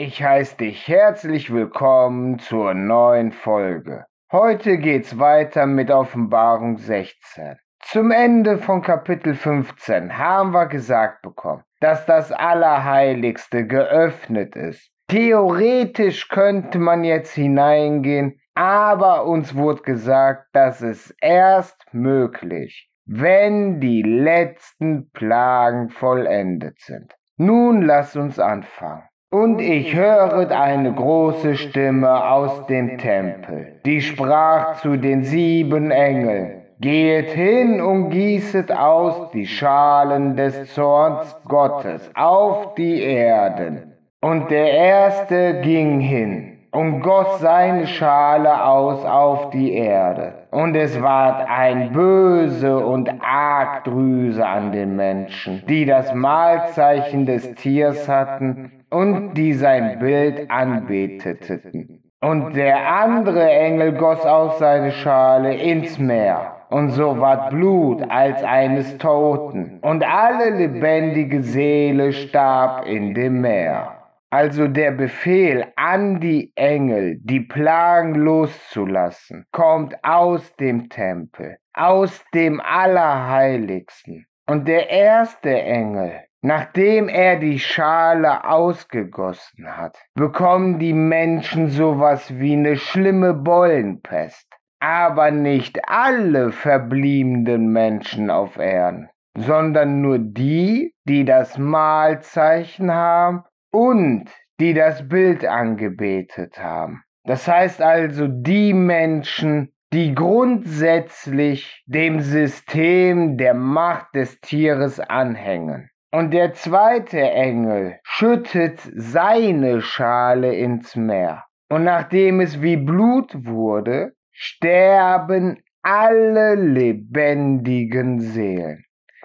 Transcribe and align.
Ich 0.00 0.22
heiße 0.22 0.58
dich 0.58 0.86
herzlich 0.86 1.52
willkommen 1.52 2.38
zur 2.38 2.72
neuen 2.72 3.32
Folge. 3.32 4.04
Heute 4.30 4.78
geht's 4.78 5.18
weiter 5.18 5.66
mit 5.66 5.90
Offenbarung 5.90 6.78
16. 6.78 7.56
Zum 7.80 8.12
Ende 8.12 8.58
von 8.58 8.80
Kapitel 8.80 9.34
15 9.34 10.16
haben 10.16 10.52
wir 10.52 10.66
gesagt 10.66 11.22
bekommen, 11.22 11.64
dass 11.80 12.06
das 12.06 12.30
Allerheiligste 12.30 13.66
geöffnet 13.66 14.54
ist. 14.54 14.88
Theoretisch 15.08 16.28
könnte 16.28 16.78
man 16.78 17.02
jetzt 17.02 17.34
hineingehen, 17.34 18.40
aber 18.54 19.26
uns 19.26 19.56
wurde 19.56 19.82
gesagt, 19.82 20.46
dass 20.52 20.80
es 20.80 21.12
erst 21.20 21.84
möglich, 21.90 22.88
wenn 23.04 23.80
die 23.80 24.02
letzten 24.02 25.10
Plagen 25.10 25.88
vollendet 25.88 26.78
sind. 26.82 27.16
Nun 27.36 27.82
lass 27.82 28.14
uns 28.14 28.38
anfangen. 28.38 29.02
Und 29.30 29.60
ich 29.60 29.94
höret 29.94 30.52
eine 30.52 30.90
große 30.90 31.56
Stimme 31.56 32.30
aus 32.30 32.66
dem 32.66 32.96
Tempel, 32.96 33.74
die 33.84 34.00
sprach 34.00 34.76
zu 34.80 34.96
den 34.96 35.22
sieben 35.22 35.90
Engeln, 35.90 36.62
Gehet 36.80 37.32
hin 37.32 37.82
und 37.82 38.08
gießet 38.08 38.72
aus 38.72 39.30
die 39.32 39.46
Schalen 39.46 40.34
des 40.34 40.72
Zorns 40.72 41.36
Gottes 41.44 42.10
auf 42.14 42.74
die 42.76 43.02
Erden. 43.02 43.92
Und 44.22 44.50
der 44.50 44.72
erste 44.72 45.60
ging 45.60 46.00
hin 46.00 46.60
und 46.70 47.02
goss 47.02 47.40
seine 47.40 47.86
Schale 47.86 48.64
aus 48.64 49.04
auf 49.04 49.50
die 49.50 49.74
Erde. 49.74 50.46
Und 50.50 50.74
es 50.74 51.02
ward 51.02 51.46
ein 51.50 51.92
Böse 51.92 52.78
und 52.78 53.10
Argdrüse 53.22 54.46
an 54.46 54.72
den 54.72 54.96
Menschen, 54.96 55.62
die 55.68 55.84
das 55.84 56.14
Mahlzeichen 56.14 57.26
des 57.26 57.54
Tiers 57.56 58.08
hatten 58.08 58.77
und 58.90 59.34
die 59.34 59.52
sein 59.52 59.98
Bild 59.98 60.50
anbeteten. 60.50 62.02
Und 62.20 62.56
der 62.56 62.92
andere 63.00 63.48
Engel 63.48 63.92
goss 63.92 64.24
aus 64.24 64.58
seine 64.58 64.90
Schale 64.90 65.54
ins 65.54 65.98
Meer. 65.98 66.56
Und 66.68 66.90
so 66.90 67.20
ward 67.20 67.50
Blut 67.50 68.02
als 68.10 68.42
eines 68.42 68.98
Toten. 68.98 69.78
Und 69.82 70.04
alle 70.04 70.50
lebendige 70.50 71.42
Seele 71.42 72.12
starb 72.12 72.86
in 72.86 73.14
dem 73.14 73.40
Meer. 73.40 73.94
Also 74.30 74.68
der 74.68 74.90
Befehl 74.90 75.66
an 75.76 76.20
die 76.20 76.52
Engel, 76.54 77.18
die 77.22 77.40
Plagen 77.40 78.14
loszulassen, 78.14 79.46
kommt 79.52 79.94
aus 80.04 80.54
dem 80.56 80.90
Tempel, 80.90 81.56
aus 81.72 82.22
dem 82.34 82.60
Allerheiligsten. 82.60 84.26
Und 84.46 84.68
der 84.68 84.90
erste 84.90 85.50
Engel, 85.50 86.12
nachdem 86.42 87.08
er 87.08 87.36
die 87.36 87.58
Schale 87.58 88.44
ausgegossen 88.44 89.76
hat, 89.76 89.98
bekommen 90.14 90.78
die 90.78 90.92
Menschen 90.92 91.68
sowas 91.68 92.38
wie 92.38 92.52
eine 92.52 92.76
schlimme 92.76 93.34
Bollenpest. 93.34 94.46
Aber 94.80 95.32
nicht 95.32 95.88
alle 95.88 96.52
verbliebenen 96.52 97.72
Menschen 97.72 98.30
auf 98.30 98.58
Erden, 98.58 99.08
sondern 99.36 100.00
nur 100.00 100.20
die, 100.20 100.94
die 101.04 101.24
das 101.24 101.58
Mahlzeichen 101.58 102.92
haben 102.92 103.42
und 103.72 104.30
die 104.60 104.74
das 104.74 105.08
Bild 105.08 105.44
angebetet 105.44 106.62
haben. 106.62 107.02
Das 107.24 107.48
heißt 107.48 107.82
also 107.82 108.28
die 108.28 108.72
Menschen, 108.72 109.72
die 109.92 110.14
grundsätzlich 110.14 111.82
dem 111.86 112.20
System 112.20 113.36
der 113.36 113.54
Macht 113.54 114.14
des 114.14 114.40
Tieres 114.40 115.00
anhängen. 115.00 115.90
Und 116.10 116.32
der 116.32 116.54
zweite 116.54 117.20
Engel 117.20 117.98
schüttet 118.02 118.80
seine 118.94 119.82
Schale 119.82 120.54
ins 120.54 120.96
Meer. 120.96 121.44
Und 121.68 121.84
nachdem 121.84 122.40
es 122.40 122.62
wie 122.62 122.78
Blut 122.78 123.46
wurde, 123.46 124.14
sterben 124.32 125.62
alle 125.82 126.54
lebendigen 126.54 128.20
Seelen. 128.20 128.84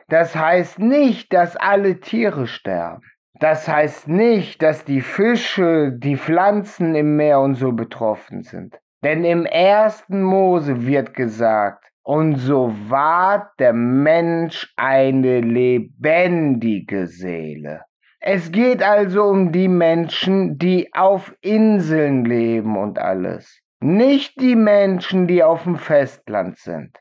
Das 0.10 0.36
heißt 0.36 0.80
nicht, 0.80 1.32
dass 1.32 1.56
alle 1.56 2.02
Tiere 2.02 2.48
sterben. 2.48 3.04
Das 3.40 3.68
heißt 3.68 4.08
nicht, 4.10 4.62
dass 4.62 4.84
die 4.84 5.02
Fische, 5.02 5.92
die 5.94 6.18
Pflanzen 6.18 6.96
im 6.96 7.16
Meer 7.16 7.40
und 7.40 7.56
so 7.56 7.72
betroffen 7.72 8.44
sind. 8.44 8.78
Denn 9.04 9.24
im 9.24 9.46
ersten 9.46 10.22
Mose 10.22 10.86
wird 10.86 11.14
gesagt, 11.14 11.93
und 12.04 12.36
so 12.36 12.74
ward 12.90 13.48
der 13.60 13.74
Mensch 13.74 14.74
eine 14.76 15.40
lebendige 15.40 17.08
Seele. 17.08 17.82
Es 18.20 18.52
geht 18.52 18.84
also 18.84 19.24
um 19.24 19.52
die 19.52 19.68
Menschen, 19.68 20.58
die 20.58 20.94
auf 20.94 21.36
Inseln 21.42 22.26
leben 22.26 22.78
und 22.78 23.00
alles, 23.00 23.60
nicht 23.82 24.40
die 24.40 24.56
Menschen, 24.56 25.28
die 25.28 25.44
auf 25.44 25.64
dem 25.64 25.76
Festland 25.76 26.58
sind. 26.58 26.98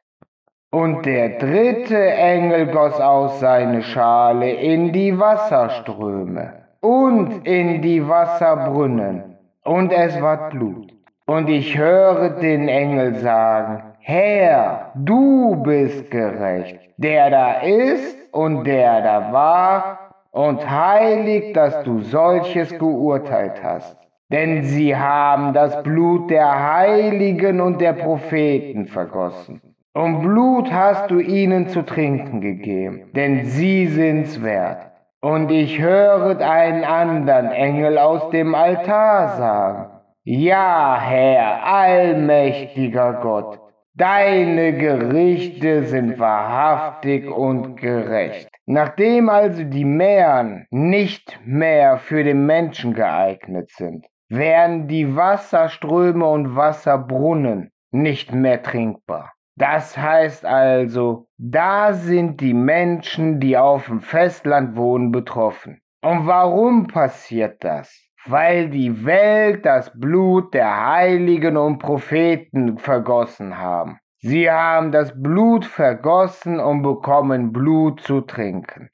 Und 0.71 1.05
der 1.05 1.39
dritte 1.39 2.11
Engel 2.11 2.67
goss 2.69 2.99
aus 2.99 3.41
seine 3.41 3.83
Schale 3.83 4.51
in 4.53 4.93
die 4.93 5.17
Wasserströme 5.19 6.65
und 6.81 7.47
in 7.47 7.83
die 7.83 8.09
Wasserbrunnen, 8.09 9.37
und 9.65 9.93
es 9.93 10.21
ward 10.21 10.51
Blut. 10.51 10.93
Und 11.27 11.49
ich 11.49 11.79
höre 11.79 12.31
den 12.31 12.69
Engel 12.69 13.15
sagen, 13.17 13.92
Herr, 14.03 14.93
du 14.95 15.57
bist 15.63 16.11
gerecht, 16.11 16.79
der 16.97 17.31
da 17.31 17.61
ist 17.61 18.17
und 18.33 18.65
der 18.65 19.01
da 19.03 19.33
war, 19.33 19.99
und 20.31 20.69
heilig, 20.69 21.53
dass 21.53 21.83
du 21.83 22.01
solches 22.01 22.71
geurteilt 22.79 23.63
hast. 23.63 23.97
Denn 24.31 24.63
sie 24.65 24.97
haben 24.97 25.53
das 25.53 25.83
Blut 25.83 26.31
der 26.31 26.75
Heiligen 26.75 27.61
und 27.61 27.81
der 27.81 27.93
Propheten 27.93 28.87
vergossen 28.87 29.61
und 29.95 30.23
Blut 30.23 30.73
hast 30.73 31.11
du 31.11 31.19
ihnen 31.19 31.69
zu 31.69 31.83
trinken 31.83 32.41
gegeben, 32.41 33.11
denn 33.15 33.45
sie 33.45 33.87
sind's 33.87 34.43
wert. 34.43 34.91
Und 35.21 35.51
ich 35.51 35.81
höret 35.81 36.41
einen 36.41 36.83
anderen 36.85 37.53
Engel 37.53 37.99
aus 37.99 38.31
dem 38.31 38.55
Altar 38.55 39.37
sagen, 39.37 39.87
Ja, 40.25 40.99
Herr, 40.99 41.65
allmächtiger 41.65 43.21
Gott, 43.23 43.61
deine 43.95 44.77
Gerichte 44.77 45.85
sind 45.85 46.19
wahrhaftig 46.19 47.31
und 47.31 47.77
gerecht. 47.77 48.49
Nachdem 48.67 49.29
also 49.29 49.65
die 49.65 49.85
Meeren 49.85 50.67
nicht 50.71 51.39
mehr 51.45 51.99
für 51.99 52.25
den 52.25 52.47
Menschen 52.47 52.95
geeignet 52.95 53.71
sind, 53.71 54.07
werden 54.29 54.89
die 54.89 55.15
Wasserströme 55.15 56.27
und 56.27 56.57
Wasserbrunnen 56.57 57.71
nicht 57.91 58.33
mehr 58.33 58.63
trinkbar. 58.63 59.33
Das 59.57 59.99
heißt 59.99 60.47
also, 60.47 61.27
da 61.37 61.93
sind 61.93 62.41
die 62.41 62.55
Menschen, 62.55 63.39
die 63.41 63.59
auf 63.59 63.87
dem 63.87 64.01
Festland 64.01 64.77
wohnen, 64.77 65.13
betroffen. 65.13 65.81
Und 66.03 66.27
warum 66.27 66.87
passiert 66.87 67.63
das? 67.63 68.09
Weil 68.27 68.69
die 68.69 69.05
Welt 69.05 69.67
das 69.67 69.93
Blut 69.99 70.55
der 70.55 70.87
Heiligen 70.87 71.57
und 71.57 71.79
Propheten 71.79 72.79
vergossen 72.79 73.59
haben. 73.59 73.99
Sie 74.19 74.49
haben 74.49 74.93
das 74.93 75.21
Blut 75.21 75.65
vergossen 75.65 76.61
und 76.61 76.83
bekommen 76.83 77.53
Blut 77.53 78.01
zu 78.01 78.21
trinken. 78.21 78.91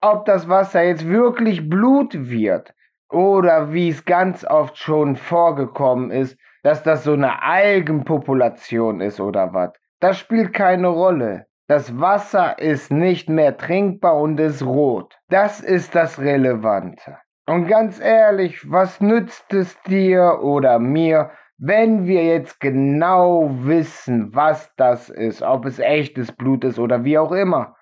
Ob 0.00 0.24
das 0.24 0.48
Wasser 0.48 0.82
jetzt 0.82 1.06
wirklich 1.06 1.68
Blut 1.68 2.30
wird 2.30 2.72
oder 3.10 3.74
wie 3.74 3.90
es 3.90 4.06
ganz 4.06 4.44
oft 4.46 4.78
schon 4.78 5.16
vorgekommen 5.16 6.10
ist, 6.10 6.38
dass 6.62 6.82
das 6.82 7.04
so 7.04 7.12
eine 7.12 7.42
Algenpopulation 7.42 9.02
ist 9.02 9.20
oder 9.20 9.52
was, 9.52 9.72
das 10.00 10.18
spielt 10.18 10.54
keine 10.54 10.88
Rolle. 10.88 11.46
Das 11.66 12.00
Wasser 12.00 12.58
ist 12.58 12.90
nicht 12.90 13.28
mehr 13.28 13.56
trinkbar 13.56 14.16
und 14.16 14.40
ist 14.40 14.64
rot. 14.64 15.18
Das 15.28 15.60
ist 15.60 15.94
das 15.94 16.18
Relevante. 16.18 17.18
Und 17.50 17.66
ganz 17.66 17.98
ehrlich, 17.98 18.70
was 18.70 19.00
nützt 19.00 19.52
es 19.52 19.76
dir 19.82 20.38
oder 20.40 20.78
mir, 20.78 21.32
wenn 21.58 22.06
wir 22.06 22.24
jetzt 22.24 22.60
genau 22.60 23.50
wissen, 23.64 24.32
was 24.32 24.72
das 24.76 25.08
ist, 25.08 25.42
ob 25.42 25.64
es 25.64 25.80
echtes 25.80 26.30
Blut 26.30 26.62
ist 26.62 26.78
oder 26.78 27.02
wie 27.02 27.18
auch 27.18 27.32
immer? 27.32 27.74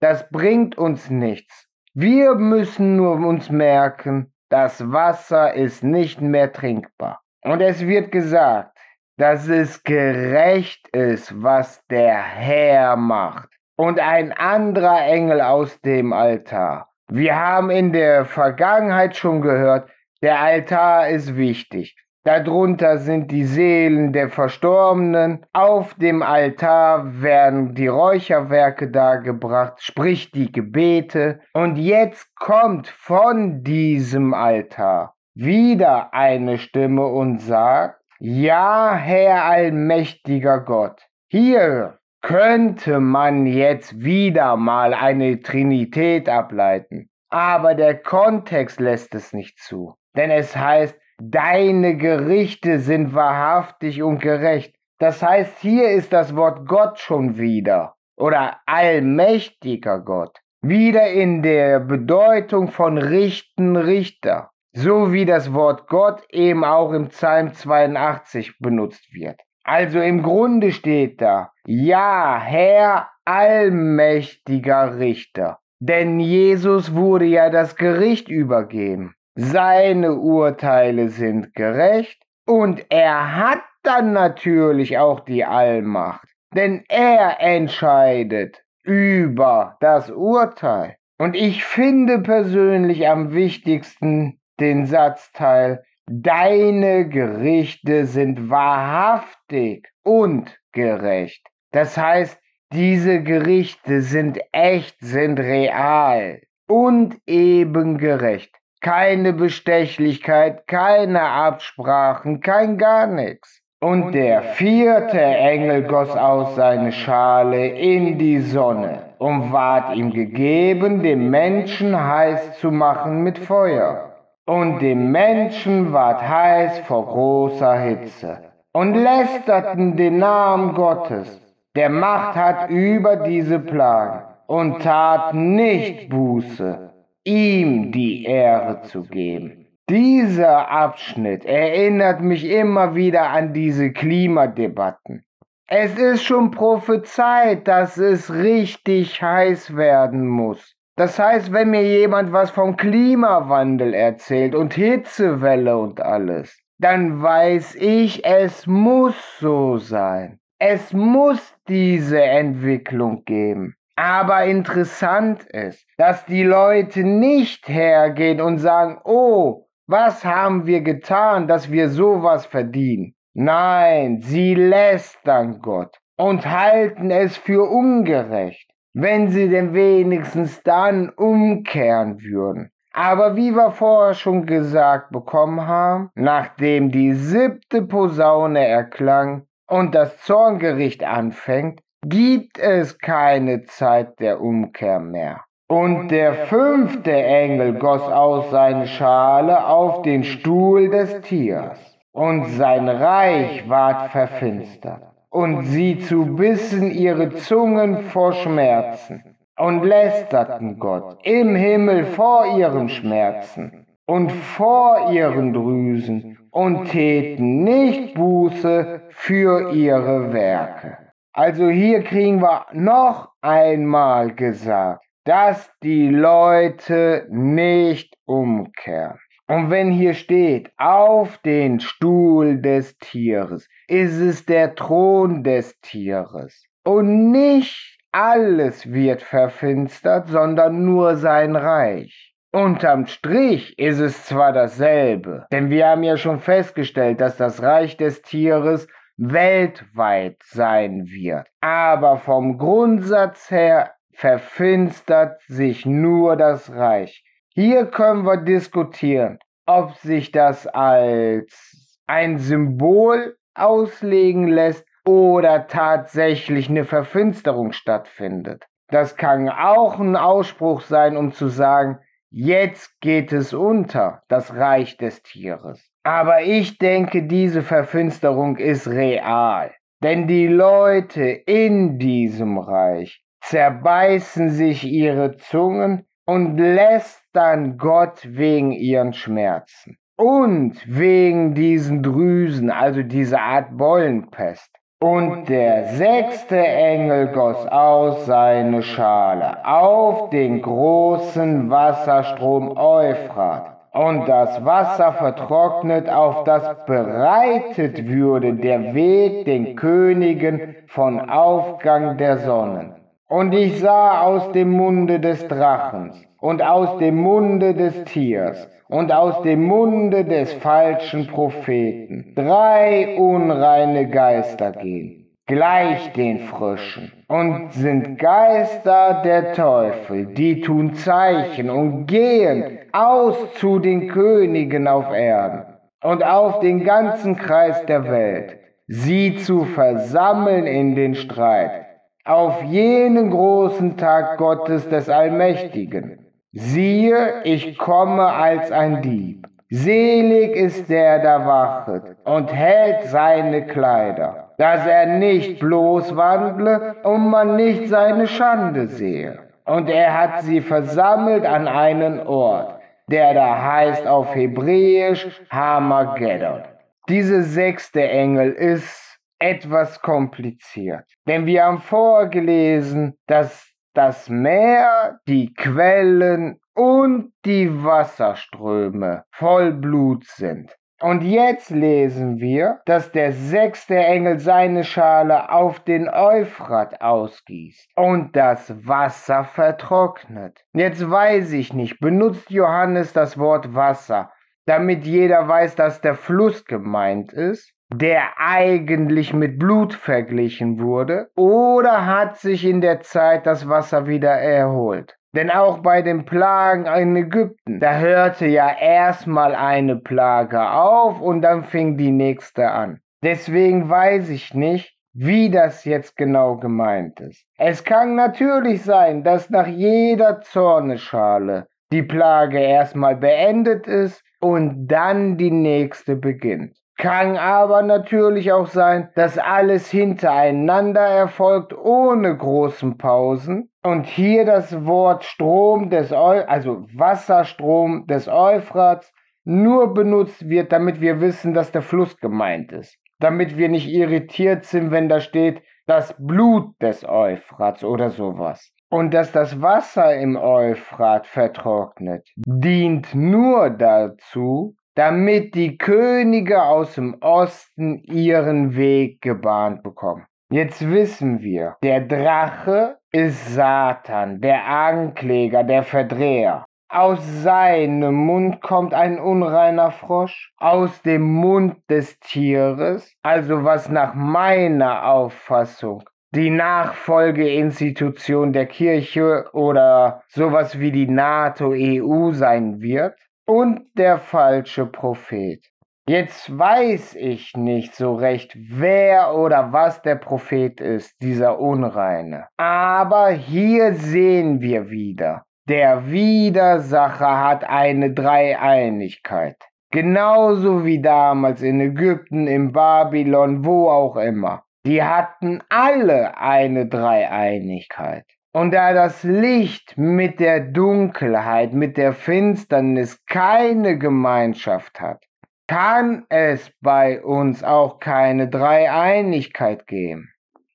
Das 0.00 0.26
bringt 0.30 0.78
uns 0.78 1.10
nichts. 1.10 1.68
Wir 1.92 2.34
müssen 2.34 2.96
nur 2.96 3.16
uns 3.16 3.50
merken, 3.50 4.32
das 4.48 4.90
Wasser 4.90 5.52
ist 5.52 5.84
nicht 5.84 6.22
mehr 6.22 6.50
trinkbar. 6.50 7.20
Und 7.42 7.60
es 7.60 7.86
wird 7.86 8.12
gesagt, 8.12 8.74
dass 9.18 9.48
es 9.48 9.82
gerecht 9.82 10.88
ist, 10.96 11.42
was 11.42 11.86
der 11.88 12.16
Herr 12.22 12.96
macht. 12.96 13.50
Und 13.76 14.00
ein 14.00 14.32
anderer 14.32 15.04
Engel 15.04 15.42
aus 15.42 15.78
dem 15.82 16.14
Altar. 16.14 16.89
Wir 17.12 17.36
haben 17.36 17.70
in 17.70 17.92
der 17.92 18.24
Vergangenheit 18.24 19.16
schon 19.16 19.40
gehört, 19.40 19.90
der 20.22 20.38
Altar 20.40 21.08
ist 21.08 21.36
wichtig. 21.36 21.96
Darunter 22.22 22.98
sind 22.98 23.30
die 23.30 23.44
Seelen 23.44 24.12
der 24.12 24.28
Verstorbenen. 24.28 25.44
Auf 25.52 25.94
dem 25.94 26.22
Altar 26.22 27.22
werden 27.22 27.74
die 27.74 27.88
Räucherwerke 27.88 28.90
dargebracht, 28.90 29.82
sprich 29.82 30.30
die 30.30 30.52
Gebete. 30.52 31.40
Und 31.54 31.76
jetzt 31.76 32.32
kommt 32.36 32.86
von 32.86 33.64
diesem 33.64 34.32
Altar 34.32 35.16
wieder 35.34 36.12
eine 36.12 36.58
Stimme 36.58 37.06
und 37.06 37.38
sagt, 37.40 38.00
ja, 38.18 38.94
Herr 38.94 39.44
allmächtiger 39.46 40.60
Gott, 40.60 41.00
hier 41.28 41.99
könnte 42.22 43.00
man 43.00 43.46
jetzt 43.46 44.02
wieder 44.02 44.56
mal 44.56 44.94
eine 44.94 45.40
Trinität 45.40 46.28
ableiten, 46.28 47.08
aber 47.30 47.74
der 47.74 48.00
Kontext 48.00 48.80
lässt 48.80 49.14
es 49.14 49.32
nicht 49.32 49.58
zu. 49.58 49.94
Denn 50.16 50.30
es 50.30 50.56
heißt, 50.56 50.98
deine 51.22 51.96
Gerichte 51.96 52.78
sind 52.78 53.14
wahrhaftig 53.14 54.02
und 54.02 54.20
gerecht. 54.20 54.74
Das 54.98 55.22
heißt, 55.22 55.58
hier 55.60 55.90
ist 55.90 56.12
das 56.12 56.36
Wort 56.36 56.66
Gott 56.66 56.98
schon 56.98 57.38
wieder 57.38 57.94
oder 58.16 58.60
allmächtiger 58.66 60.00
Gott. 60.00 60.38
Wieder 60.62 61.10
in 61.10 61.42
der 61.42 61.80
Bedeutung 61.80 62.68
von 62.68 62.98
richten 62.98 63.76
Richter. 63.76 64.50
So 64.72 65.12
wie 65.12 65.24
das 65.24 65.54
Wort 65.54 65.88
Gott 65.88 66.22
eben 66.30 66.64
auch 66.64 66.92
im 66.92 67.08
Psalm 67.08 67.54
82 67.54 68.58
benutzt 68.58 69.14
wird. 69.14 69.40
Also 69.64 70.00
im 70.00 70.22
Grunde 70.22 70.72
steht 70.72 71.20
da, 71.20 71.52
ja, 71.66 72.40
Herr 72.40 73.08
allmächtiger 73.24 74.98
Richter. 74.98 75.58
Denn 75.78 76.20
Jesus 76.20 76.94
wurde 76.94 77.24
ja 77.24 77.48
das 77.50 77.76
Gericht 77.76 78.28
übergeben. 78.28 79.14
Seine 79.34 80.16
Urteile 80.16 81.08
sind 81.08 81.54
gerecht 81.54 82.22
und 82.46 82.84
er 82.90 83.36
hat 83.36 83.62
dann 83.82 84.12
natürlich 84.12 84.98
auch 84.98 85.20
die 85.20 85.44
Allmacht. 85.44 86.28
Denn 86.54 86.84
er 86.88 87.40
entscheidet 87.40 88.62
über 88.82 89.76
das 89.80 90.10
Urteil. 90.10 90.96
Und 91.18 91.36
ich 91.36 91.64
finde 91.64 92.20
persönlich 92.20 93.08
am 93.08 93.32
wichtigsten 93.32 94.40
den 94.58 94.86
Satzteil, 94.86 95.82
deine 96.10 97.08
Gerichte 97.08 98.04
sind 98.04 98.50
wahrhaftig 98.50 99.88
und 100.02 100.58
gerecht. 100.72 101.46
Das 101.70 101.96
heißt, 101.96 102.36
diese 102.72 103.22
Gerichte 103.22 104.02
sind 104.02 104.40
echt, 104.50 104.96
sind 105.00 105.38
real 105.38 106.40
und 106.68 107.16
eben 107.26 107.98
gerecht. 107.98 108.52
Keine 108.80 109.32
Bestechlichkeit, 109.32 110.66
keine 110.66 111.22
Absprachen, 111.22 112.40
kein 112.40 112.76
gar 112.76 113.06
nichts. 113.06 113.62
Und 113.80 114.12
der 114.12 114.42
vierte 114.42 115.20
Engel 115.20 115.84
goss 115.84 116.10
aus 116.10 116.56
seine 116.56 116.92
Schale 116.92 117.68
in 117.68 118.18
die 118.18 118.40
Sonne 118.40 119.14
und 119.18 119.52
ward 119.52 119.94
ihm 119.96 120.12
gegeben, 120.12 121.02
dem 121.02 121.30
Menschen 121.30 121.96
heiß 121.96 122.58
zu 122.58 122.70
machen 122.70 123.22
mit 123.22 123.38
Feuer. 123.38 124.10
Und 124.50 124.80
dem 124.80 125.12
Menschen 125.12 125.92
ward 125.92 126.28
heiß 126.28 126.80
vor 126.80 127.06
großer 127.06 127.78
Hitze. 127.78 128.38
Und 128.72 128.94
lästerten 128.94 129.96
den 129.96 130.18
Namen 130.18 130.74
Gottes 130.74 131.40
der 131.76 131.88
Macht 131.88 132.34
hat 132.34 132.68
über 132.70 133.14
diese 133.14 133.60
Plagen 133.60 134.24
und 134.48 134.82
tat 134.82 135.34
nicht 135.34 136.08
Buße, 136.08 136.90
ihm 137.22 137.92
die 137.92 138.24
Ehre 138.24 138.82
zu 138.82 139.04
geben. 139.04 139.68
Dieser 139.88 140.68
Abschnitt 140.68 141.44
erinnert 141.44 142.22
mich 142.22 142.44
immer 142.44 142.96
wieder 142.96 143.30
an 143.30 143.52
diese 143.52 143.92
Klimadebatten. 143.92 145.24
Es 145.68 145.96
ist 145.96 146.24
schon 146.24 146.50
prophezeit, 146.50 147.68
dass 147.68 147.96
es 147.98 148.32
richtig 148.32 149.22
heiß 149.22 149.76
werden 149.76 150.26
muss. 150.26 150.74
Das 151.00 151.18
heißt, 151.18 151.50
wenn 151.50 151.70
mir 151.70 151.82
jemand 151.82 152.30
was 152.30 152.50
vom 152.50 152.76
Klimawandel 152.76 153.94
erzählt 153.94 154.54
und 154.54 154.74
Hitzewelle 154.74 155.78
und 155.78 156.02
alles, 156.02 156.62
dann 156.78 157.22
weiß 157.22 157.76
ich, 157.76 158.26
es 158.26 158.66
muss 158.66 159.14
so 159.38 159.78
sein. 159.78 160.40
Es 160.58 160.92
muss 160.92 161.54
diese 161.66 162.22
Entwicklung 162.22 163.24
geben. 163.24 163.76
Aber 163.96 164.44
interessant 164.44 165.44
ist, 165.44 165.86
dass 165.96 166.26
die 166.26 166.42
Leute 166.42 167.02
nicht 167.02 167.66
hergehen 167.66 168.42
und 168.42 168.58
sagen, 168.58 168.98
oh, 169.04 169.68
was 169.86 170.22
haben 170.22 170.66
wir 170.66 170.82
getan, 170.82 171.48
dass 171.48 171.70
wir 171.70 171.88
sowas 171.88 172.44
verdienen? 172.44 173.14
Nein, 173.32 174.20
sie 174.20 174.54
lästern 174.54 175.60
Gott 175.62 175.96
und 176.18 176.44
halten 176.44 177.10
es 177.10 177.38
für 177.38 177.62
ungerecht, 177.70 178.69
wenn 178.94 179.28
sie 179.28 179.48
denn 179.48 179.74
wenigstens 179.74 180.62
dann 180.62 181.10
umkehren 181.10 182.22
würden. 182.22 182.70
Aber 182.92 183.36
wie 183.36 183.52
wir 183.52 183.70
vorher 183.70 184.14
schon 184.14 184.46
gesagt 184.46 185.10
bekommen 185.10 185.66
haben, 185.66 186.10
nachdem 186.14 186.90
die 186.90 187.12
siebte 187.12 187.82
Posaune 187.82 188.66
erklang, 188.66 189.46
und 189.70 189.94
das 189.94 190.18
Zorngericht 190.22 191.04
anfängt, 191.04 191.80
gibt 192.04 192.58
es 192.58 192.98
keine 192.98 193.62
Zeit 193.64 194.18
der 194.18 194.40
Umkehr 194.40 194.98
mehr. 194.98 195.44
Und 195.68 196.08
der 196.08 196.34
fünfte 196.34 197.12
Engel 197.12 197.74
goss 197.74 198.02
aus 198.02 198.50
seine 198.50 198.88
Schale 198.88 199.64
auf 199.64 200.02
den 200.02 200.24
Stuhl 200.24 200.90
des 200.90 201.20
Tiers, 201.20 201.78
und 202.10 202.46
sein 202.46 202.88
Reich 202.88 203.68
ward 203.68 204.10
verfinstert, 204.10 205.09
und 205.30 205.62
sie 205.64 205.98
zu 205.98 206.36
bissen 206.36 206.90
ihre 206.90 207.30
Zungen 207.30 208.02
vor 208.04 208.32
Schmerzen, 208.32 209.22
und 209.60 209.84
lästerten 209.84 210.78
Gott 210.78 211.18
im 211.22 211.54
Himmel 211.54 212.04
vor 212.06 212.56
ihren 212.56 212.88
Schmerzen 212.88 213.86
und 214.06 214.32
vor 214.32 215.12
ihren 215.12 215.52
Drüsen 215.52 216.38
und 216.50 216.86
täten 216.86 217.62
nicht 217.62 218.14
Buße 218.14 219.02
für 219.10 219.72
ihre 219.72 220.32
Werke. 220.32 220.98
Also 221.32 221.68
hier 221.68 222.02
kriegen 222.02 222.42
wir 222.42 222.66
noch 222.72 223.28
einmal 223.40 224.34
gesagt, 224.34 225.04
dass 225.24 225.70
die 225.82 226.08
Leute 226.08 227.26
nicht 227.30 228.14
umkehren. 228.24 229.18
Und 229.50 229.68
wenn 229.68 229.90
hier 229.90 230.14
steht, 230.14 230.70
auf 230.76 231.38
den 231.38 231.80
Stuhl 231.80 232.62
des 232.62 232.96
Tieres, 232.98 233.68
ist 233.88 234.20
es 234.20 234.46
der 234.46 234.76
Thron 234.76 235.42
des 235.42 235.80
Tieres. 235.80 236.66
Und 236.84 237.32
nicht 237.32 237.98
alles 238.12 238.92
wird 238.92 239.22
verfinstert, 239.22 240.28
sondern 240.28 240.84
nur 240.84 241.16
sein 241.16 241.56
Reich. 241.56 242.32
Unterm 242.52 243.06
Strich 243.06 243.76
ist 243.76 243.98
es 243.98 244.24
zwar 244.24 244.52
dasselbe, 244.52 245.46
denn 245.50 245.68
wir 245.68 245.88
haben 245.88 246.04
ja 246.04 246.16
schon 246.16 246.38
festgestellt, 246.38 247.20
dass 247.20 247.36
das 247.36 247.60
Reich 247.60 247.96
des 247.96 248.22
Tieres 248.22 248.86
weltweit 249.16 250.36
sein 250.44 251.06
wird. 251.06 251.48
Aber 251.60 252.18
vom 252.18 252.56
Grundsatz 252.56 253.50
her 253.50 253.94
verfinstert 254.12 255.42
sich 255.48 255.84
nur 255.86 256.36
das 256.36 256.70
Reich. 256.72 257.24
Hier 257.54 257.86
können 257.86 258.24
wir 258.24 258.38
diskutieren, 258.38 259.38
ob 259.66 259.94
sich 259.96 260.32
das 260.32 260.66
als 260.66 261.98
ein 262.06 262.38
Symbol 262.38 263.36
auslegen 263.54 264.48
lässt 264.48 264.86
oder 265.04 265.66
tatsächlich 265.66 266.68
eine 266.68 266.84
Verfinsterung 266.84 267.72
stattfindet. 267.72 268.64
Das 268.88 269.16
kann 269.16 269.48
auch 269.48 269.98
ein 269.98 270.16
Ausspruch 270.16 270.80
sein, 270.80 271.16
um 271.16 271.32
zu 271.32 271.48
sagen, 271.48 271.98
Jetzt 272.32 273.00
geht 273.00 273.32
es 273.32 273.52
unter, 273.52 274.22
das 274.28 274.54
Reich 274.54 274.96
des 274.96 275.20
Tieres. 275.24 275.90
Aber 276.04 276.42
ich 276.42 276.78
denke, 276.78 277.24
diese 277.24 277.62
Verfinsterung 277.62 278.56
ist 278.56 278.86
real. 278.86 279.72
Denn 280.00 280.28
die 280.28 280.46
Leute 280.46 281.24
in 281.24 281.98
diesem 281.98 282.56
Reich 282.58 283.24
zerbeißen 283.40 284.50
sich 284.50 284.84
ihre 284.84 285.38
Zungen 285.38 286.06
und 286.30 286.58
lästern 286.58 287.76
Gott 287.76 288.20
wegen 288.22 288.70
ihren 288.70 289.14
Schmerzen. 289.14 289.96
Und 290.16 290.76
wegen 290.86 291.54
diesen 291.54 292.04
Drüsen, 292.04 292.70
also 292.70 293.02
dieser 293.02 293.40
Art 293.40 293.76
Bollenpest. 293.76 294.70
Und 295.02 295.48
der 295.48 295.86
sechste 295.94 296.58
Engel 296.58 297.32
goss 297.32 297.66
aus 297.66 298.26
seine 298.26 298.82
Schale 298.82 299.66
auf 299.66 300.30
den 300.30 300.62
großen 300.62 301.68
Wasserstrom 301.68 302.76
Euphrat. 302.76 303.78
Und 303.92 304.28
das 304.28 304.64
Wasser 304.64 305.14
vertrocknet, 305.14 306.08
auf 306.08 306.44
das 306.44 306.84
bereitet 306.86 308.06
würde 308.06 308.54
der 308.54 308.94
Weg 308.94 309.46
den 309.46 309.74
Königen 309.74 310.76
von 310.86 311.28
Aufgang 311.28 312.18
der 312.18 312.38
Sonnen. 312.38 312.99
Und 313.30 313.52
ich 313.52 313.78
sah 313.78 314.22
aus 314.22 314.50
dem 314.50 314.72
Munde 314.72 315.20
des 315.20 315.46
Drachens 315.46 316.20
und 316.40 316.62
aus 316.64 316.98
dem 316.98 317.14
Munde 317.14 317.74
des 317.74 318.02
Tiers 318.02 318.68
und 318.88 319.12
aus 319.12 319.42
dem 319.42 319.62
Munde 319.62 320.24
des 320.24 320.52
falschen 320.54 321.28
Propheten 321.28 322.32
drei 322.34 323.14
unreine 323.16 324.08
Geister 324.08 324.72
gehen, 324.72 325.30
gleich 325.46 326.12
den 326.14 326.40
Frischen, 326.40 327.12
und 327.28 327.72
sind 327.72 328.18
Geister 328.18 329.22
der 329.24 329.52
Teufel, 329.52 330.26
die 330.34 330.60
tun 330.60 330.94
Zeichen 330.94 331.70
und 331.70 332.06
gehen 332.06 332.80
aus 332.90 333.54
zu 333.54 333.78
den 333.78 334.08
Königen 334.08 334.88
auf 334.88 335.08
Erden 335.14 335.66
und 336.02 336.24
auf 336.24 336.58
den 336.58 336.82
ganzen 336.82 337.36
Kreis 337.36 337.86
der 337.86 338.10
Welt, 338.10 338.58
sie 338.88 339.36
zu 339.36 339.66
versammeln 339.66 340.66
in 340.66 340.96
den 340.96 341.14
Streit, 341.14 341.89
auf 342.30 342.62
jenen 342.62 343.30
großen 343.30 343.96
Tag 343.96 344.38
Gottes 344.38 344.88
des 344.88 345.08
Allmächtigen. 345.08 346.26
Siehe, 346.52 347.42
ich 347.42 347.76
komme 347.76 348.24
als 348.26 348.70
ein 348.70 349.02
Dieb. 349.02 349.48
Selig 349.68 350.54
ist 350.54 350.88
der, 350.88 351.18
der 351.18 351.44
wachet 351.44 352.16
und 352.24 352.52
hält 352.52 353.02
seine 353.04 353.66
Kleider, 353.66 354.50
dass 354.58 354.86
er 354.86 355.06
nicht 355.06 355.58
bloß 355.58 356.16
wandle 356.16 356.96
und 357.02 357.30
man 357.30 357.56
nicht 357.56 357.88
seine 357.88 358.28
Schande 358.28 358.86
sehe. 358.86 359.38
Und 359.64 359.90
er 359.90 360.16
hat 360.16 360.42
sie 360.42 360.60
versammelt 360.60 361.44
an 361.44 361.66
einen 361.66 362.20
Ort, 362.26 362.76
der 363.08 363.34
da 363.34 363.60
heißt 363.60 364.06
auf 364.06 364.34
Hebräisch 364.36 365.26
Hamageddon. 365.50 366.62
Diese 367.08 367.42
sechste 367.42 368.08
Engel 368.08 368.52
ist 368.52 369.09
etwas 369.40 370.00
kompliziert, 370.00 371.04
denn 371.26 371.46
wir 371.46 371.64
haben 371.64 371.80
vorgelesen, 371.80 373.18
dass 373.26 373.70
das 373.94 374.28
Meer, 374.28 375.18
die 375.26 375.52
Quellen 375.52 376.60
und 376.74 377.32
die 377.44 377.82
Wasserströme 377.82 379.24
voll 379.32 379.72
Blut 379.72 380.24
sind. 380.26 380.76
Und 381.02 381.22
jetzt 381.22 381.70
lesen 381.70 382.40
wir, 382.40 382.80
dass 382.84 383.10
der 383.10 383.32
sechste 383.32 383.96
Engel 383.96 384.38
seine 384.38 384.84
Schale 384.84 385.50
auf 385.50 385.80
den 385.80 386.10
Euphrat 386.10 387.00
ausgießt 387.00 387.88
und 387.96 388.36
das 388.36 388.86
Wasser 388.86 389.44
vertrocknet. 389.44 390.62
Jetzt 390.74 391.10
weiß 391.10 391.52
ich 391.52 391.72
nicht, 391.72 392.00
benutzt 392.00 392.50
Johannes 392.50 393.14
das 393.14 393.38
Wort 393.38 393.74
Wasser, 393.74 394.30
damit 394.66 395.06
jeder 395.06 395.48
weiß, 395.48 395.74
dass 395.74 396.02
der 396.02 396.14
Fluss 396.14 396.66
gemeint 396.66 397.32
ist? 397.32 397.72
Der 397.92 398.38
eigentlich 398.38 399.32
mit 399.32 399.58
Blut 399.58 399.94
verglichen 399.94 400.80
wurde, 400.80 401.30
oder 401.36 402.06
hat 402.06 402.38
sich 402.38 402.64
in 402.64 402.80
der 402.80 403.00
Zeit 403.00 403.46
das 403.46 403.68
Wasser 403.68 404.06
wieder 404.06 404.30
erholt? 404.30 405.16
Denn 405.34 405.50
auch 405.50 405.78
bei 405.78 406.02
den 406.02 406.24
Plagen 406.24 406.86
in 406.86 407.14
Ägypten, 407.14 407.78
da 407.78 407.98
hörte 407.98 408.46
ja 408.46 408.68
erstmal 408.80 409.54
eine 409.54 409.96
Plage 409.96 410.70
auf 410.70 411.20
und 411.20 411.42
dann 411.42 411.64
fing 411.64 411.96
die 411.96 412.10
nächste 412.10 412.70
an. 412.70 413.00
Deswegen 413.22 413.88
weiß 413.88 414.30
ich 414.30 414.54
nicht, 414.54 414.96
wie 415.12 415.50
das 415.50 415.84
jetzt 415.84 416.16
genau 416.16 416.56
gemeint 416.56 417.20
ist. 417.20 417.44
Es 417.58 417.84
kann 417.84 418.14
natürlich 418.14 418.82
sein, 418.82 419.22
dass 419.22 419.50
nach 419.50 419.66
jeder 419.66 420.40
Zorneschale 420.40 421.66
die 421.92 422.02
Plage 422.02 422.60
erstmal 422.60 423.16
beendet 423.16 423.86
ist 423.86 424.22
und 424.40 424.86
dann 424.86 425.36
die 425.36 425.50
nächste 425.50 426.16
beginnt. 426.16 426.76
Kann 427.00 427.38
aber 427.38 427.80
natürlich 427.80 428.52
auch 428.52 428.66
sein, 428.66 429.08
dass 429.14 429.38
alles 429.38 429.90
hintereinander 429.90 431.00
erfolgt, 431.00 431.72
ohne 431.74 432.36
großen 432.36 432.98
Pausen. 432.98 433.70
Und 433.82 434.04
hier 434.04 434.44
das 434.44 434.84
Wort 434.84 435.24
Strom 435.24 435.88
des 435.88 436.12
Eu 436.12 436.44
also 436.46 436.84
Wasserstrom 436.94 438.06
des 438.06 438.28
Euphrats 438.28 439.14
nur 439.44 439.94
benutzt 439.94 440.46
wird, 440.46 440.72
damit 440.72 441.00
wir 441.00 441.22
wissen, 441.22 441.54
dass 441.54 441.72
der 441.72 441.80
Fluss 441.80 442.18
gemeint 442.18 442.70
ist. 442.70 442.98
Damit 443.18 443.56
wir 443.56 443.70
nicht 443.70 443.88
irritiert 443.88 444.66
sind, 444.66 444.90
wenn 444.90 445.08
da 445.08 445.20
steht 445.20 445.62
das 445.86 446.14
Blut 446.18 446.74
des 446.82 447.08
Euphrats 447.08 447.82
oder 447.82 448.10
sowas. 448.10 448.74
Und 448.90 449.14
dass 449.14 449.32
das 449.32 449.62
Wasser 449.62 450.16
im 450.16 450.36
Euphrat 450.36 451.26
vertrocknet, 451.26 452.28
dient 452.36 453.14
nur 453.14 453.70
dazu, 453.70 454.74
damit 455.00 455.54
die 455.54 455.78
Könige 455.78 456.62
aus 456.62 456.96
dem 456.96 457.16
Osten 457.22 458.02
ihren 458.04 458.76
Weg 458.76 459.22
gebahnt 459.22 459.82
bekommen. 459.82 460.26
Jetzt 460.52 460.86
wissen 460.86 461.40
wir, 461.40 461.78
der 461.82 462.02
Drache 462.02 462.98
ist 463.10 463.54
Satan, 463.54 464.42
der 464.42 464.66
Ankläger, 464.66 465.64
der 465.64 465.84
Verdreher. 465.84 466.66
Aus 466.90 467.18
seinem 467.42 468.14
Mund 468.14 468.60
kommt 468.60 468.92
ein 468.92 469.18
unreiner 469.18 469.90
Frosch, 469.90 470.52
aus 470.58 471.00
dem 471.00 471.22
Mund 471.22 471.76
des 471.88 472.20
Tieres, 472.20 473.10
also 473.22 473.64
was 473.64 473.88
nach 473.88 474.12
meiner 474.12 475.08
Auffassung 475.08 476.02
die 476.32 476.50
Nachfolgeinstitution 476.50 478.52
der 478.52 478.66
Kirche 478.66 479.46
oder 479.52 480.22
sowas 480.28 480.78
wie 480.78 480.92
die 480.92 481.08
NATO-EU 481.08 482.32
sein 482.32 482.82
wird, 482.82 483.14
und 483.50 483.80
der 483.94 484.18
falsche 484.18 484.86
Prophet. 484.86 485.66
Jetzt 486.08 486.56
weiß 486.56 487.16
ich 487.16 487.56
nicht 487.56 487.96
so 487.96 488.14
recht, 488.14 488.56
wer 488.56 489.34
oder 489.34 489.72
was 489.72 490.02
der 490.02 490.14
Prophet 490.14 490.80
ist, 490.80 491.20
dieser 491.20 491.58
Unreine. 491.58 492.46
Aber 492.56 493.30
hier 493.30 493.94
sehen 493.94 494.60
wir 494.60 494.88
wieder, 494.90 495.42
der 495.68 496.06
Widersacher 496.06 497.44
hat 497.44 497.64
eine 497.64 498.12
Dreieinigkeit. 498.12 499.56
Genauso 499.90 500.84
wie 500.84 501.02
damals 501.02 501.60
in 501.60 501.80
Ägypten, 501.80 502.46
in 502.46 502.70
Babylon, 502.70 503.64
wo 503.64 503.88
auch 503.88 504.16
immer. 504.16 504.62
Die 504.86 505.02
hatten 505.02 505.60
alle 505.68 506.38
eine 506.38 506.86
Dreieinigkeit. 506.86 508.26
Und 508.52 508.74
da 508.74 508.92
das 508.92 509.22
Licht 509.22 509.96
mit 509.96 510.40
der 510.40 510.60
Dunkelheit, 510.60 511.72
mit 511.72 511.96
der 511.96 512.12
Finsternis 512.12 513.24
keine 513.26 513.96
Gemeinschaft 513.96 515.00
hat, 515.00 515.22
kann 515.68 516.24
es 516.28 516.72
bei 516.80 517.22
uns 517.22 517.62
auch 517.62 518.00
keine 518.00 518.48
Dreieinigkeit 518.48 519.86
geben. 519.86 520.32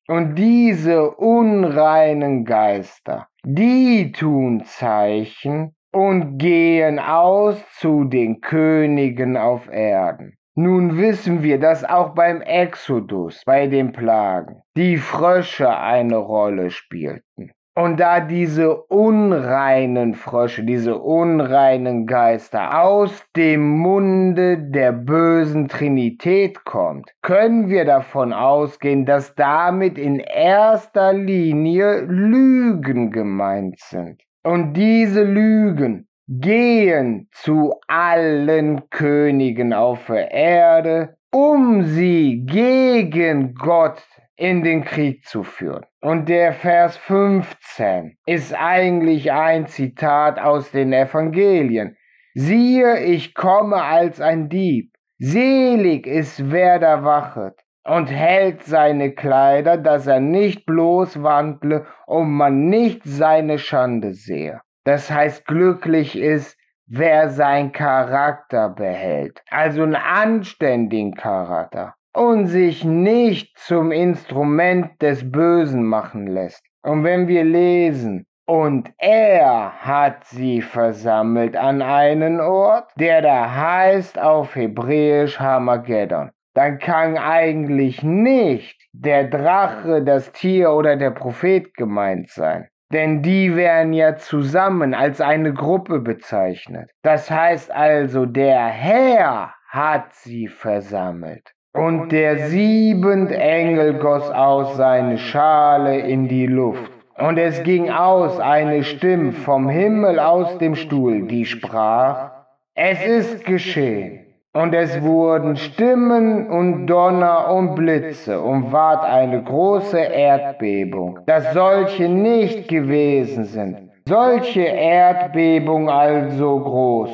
Und 0.07 0.35
diese 0.35 1.11
unreinen 1.11 2.45
Geister, 2.45 3.27
die 3.43 4.13
tun 4.13 4.63
Zeichen 4.63 5.75
und 5.91 6.37
gehen 6.37 6.97
aus 6.99 7.61
zu 7.73 8.05
den 8.05 8.39
Königen 8.39 9.35
auf 9.35 9.67
Erden. 9.67 10.37
Nun 10.57 10.97
wissen 10.97 11.43
wir, 11.43 11.59
dass 11.59 11.83
auch 11.83 12.13
beim 12.13 12.41
Exodus, 12.41 13.41
bei 13.45 13.67
den 13.67 13.91
Plagen, 13.91 14.61
die 14.77 14.95
Frösche 14.95 15.77
eine 15.77 16.15
Rolle 16.15 16.69
spielten. 16.69 17.51
Und 17.77 17.99
da 17.99 18.21
diese 18.21 18.73
unreinen 18.83 20.13
Frösche, 20.13 20.63
diese 20.63 20.97
unreinen 20.97 22.07
Geister 22.07 22.81
aus 22.81 23.25
dem 23.35 23.67
Munde 23.67 24.57
der 24.57 24.93
bösen 24.93 25.67
Trinität 25.67 26.63
kommt, 26.63 27.11
können 27.21 27.67
wir 27.67 27.83
davon 27.83 28.31
ausgehen, 28.31 29.05
dass 29.05 29.35
damit 29.35 29.97
in 29.97 30.19
erster 30.19 31.11
Linie 31.11 32.05
Lügen 32.07 33.11
gemeint 33.11 33.77
sind. 33.81 34.21
Und 34.43 34.73
diese 34.75 35.23
Lügen 35.23 36.07
gehen 36.29 37.27
zu 37.33 37.73
allen 37.87 38.89
Königen 38.89 39.73
auf 39.73 40.05
der 40.05 40.31
Erde, 40.31 41.17
um 41.35 41.83
sie 41.83 42.45
gegen 42.45 43.55
Gott 43.55 44.01
in 44.37 44.63
den 44.63 44.85
Krieg 44.85 45.25
zu 45.25 45.43
führen. 45.43 45.85
Und 45.99 46.29
der 46.29 46.53
Vers 46.53 46.95
15 46.95 48.15
ist 48.25 48.53
eigentlich 48.57 49.33
ein 49.33 49.67
Zitat 49.67 50.39
aus 50.39 50.71
den 50.71 50.93
Evangelien. 50.93 51.97
Siehe, 52.35 53.03
ich 53.03 53.35
komme 53.35 53.83
als 53.83 54.21
ein 54.21 54.47
Dieb. 54.47 54.93
Selig 55.17 56.07
ist 56.07 56.51
wer 56.51 56.79
da 56.79 57.03
wachet 57.03 57.55
und 57.83 58.07
hält 58.07 58.63
seine 58.63 59.11
Kleider, 59.11 59.75
dass 59.75 60.07
er 60.07 60.21
nicht 60.21 60.65
bloß 60.65 61.21
wandle 61.21 61.85
und 62.05 62.31
man 62.31 62.69
nicht 62.69 63.01
seine 63.03 63.59
Schande 63.59 64.13
sehe. 64.13 64.61
Das 64.85 65.11
heißt, 65.11 65.45
glücklich 65.45 66.17
ist, 66.17 66.57
wer 66.87 67.29
sein 67.29 67.71
Charakter 67.71 68.69
behält, 68.69 69.41
also 69.49 69.83
einen 69.83 69.95
anständigen 69.95 71.15
Charakter 71.15 71.95
und 72.13 72.47
sich 72.47 72.83
nicht 72.83 73.57
zum 73.57 73.91
Instrument 73.91 75.01
des 75.01 75.31
Bösen 75.31 75.83
machen 75.83 76.27
lässt. 76.27 76.63
Und 76.81 77.03
wenn 77.03 77.27
wir 77.27 77.43
lesen, 77.43 78.25
und 78.47 78.91
er 78.99 79.73
hat 79.81 80.25
sie 80.25 80.61
versammelt 80.61 81.57
an 81.57 81.81
einen 81.81 82.39
Ort, 82.39 82.91
der 82.95 83.23
da 83.23 83.55
heißt 83.55 84.19
auf 84.19 84.55
Hebräisch 84.55 85.39
Hamageddon, 85.39 86.29
dann 86.53 86.77
kann 86.77 87.17
eigentlich 87.17 88.03
nicht 88.03 88.79
der 88.93 89.25
Drache, 89.25 90.03
das 90.03 90.31
Tier 90.31 90.71
oder 90.71 90.95
der 90.95 91.11
Prophet 91.11 91.73
gemeint 91.73 92.29
sein. 92.29 92.69
Denn 92.93 93.21
die 93.21 93.55
werden 93.55 93.93
ja 93.93 94.15
zusammen 94.15 94.93
als 94.93 95.21
eine 95.21 95.53
Gruppe 95.53 95.99
bezeichnet. 95.99 96.91
Das 97.01 97.31
heißt 97.31 97.71
also, 97.71 98.25
der 98.25 98.65
Herr 98.65 99.53
hat 99.69 100.13
sie 100.13 100.47
versammelt. 100.47 101.51
Und 101.73 102.11
der 102.11 102.47
siebente 102.47 103.35
Engel 103.35 103.95
goss 103.95 104.29
aus 104.29 104.77
seine 104.77 105.17
Schale 105.17 105.99
in 105.99 106.27
die 106.29 106.47
Luft. 106.47 106.91
Und 107.17 107.37
es 107.37 107.63
ging 107.63 107.89
aus 107.89 108.39
eine 108.39 108.83
Stimme 108.83 109.31
vom 109.33 109.67
Himmel 109.67 110.19
aus 110.19 110.57
dem 110.57 110.75
Stuhl, 110.75 111.27
die 111.27 111.45
sprach, 111.45 112.31
es 112.75 113.05
ist 113.05 113.45
geschehen. 113.45 114.24
Und 114.55 114.73
es 114.73 115.01
wurden 115.03 115.57
Stimmen 115.57 116.47
und 116.49 116.87
Donner 116.87 117.51
und 117.51 117.75
Blitze 117.75 118.39
und 118.39 118.71
ward 118.71 119.03
eine 119.03 119.43
große 119.43 119.99
Erdbebung, 119.99 121.19
dass 121.25 121.51
solche 121.53 122.07
nicht 122.07 122.69
gewesen 122.69 123.43
sind. 123.43 123.89
Solche 124.07 124.61
Erdbebung 124.61 125.89
also 125.89 126.57
groß. 126.61 127.09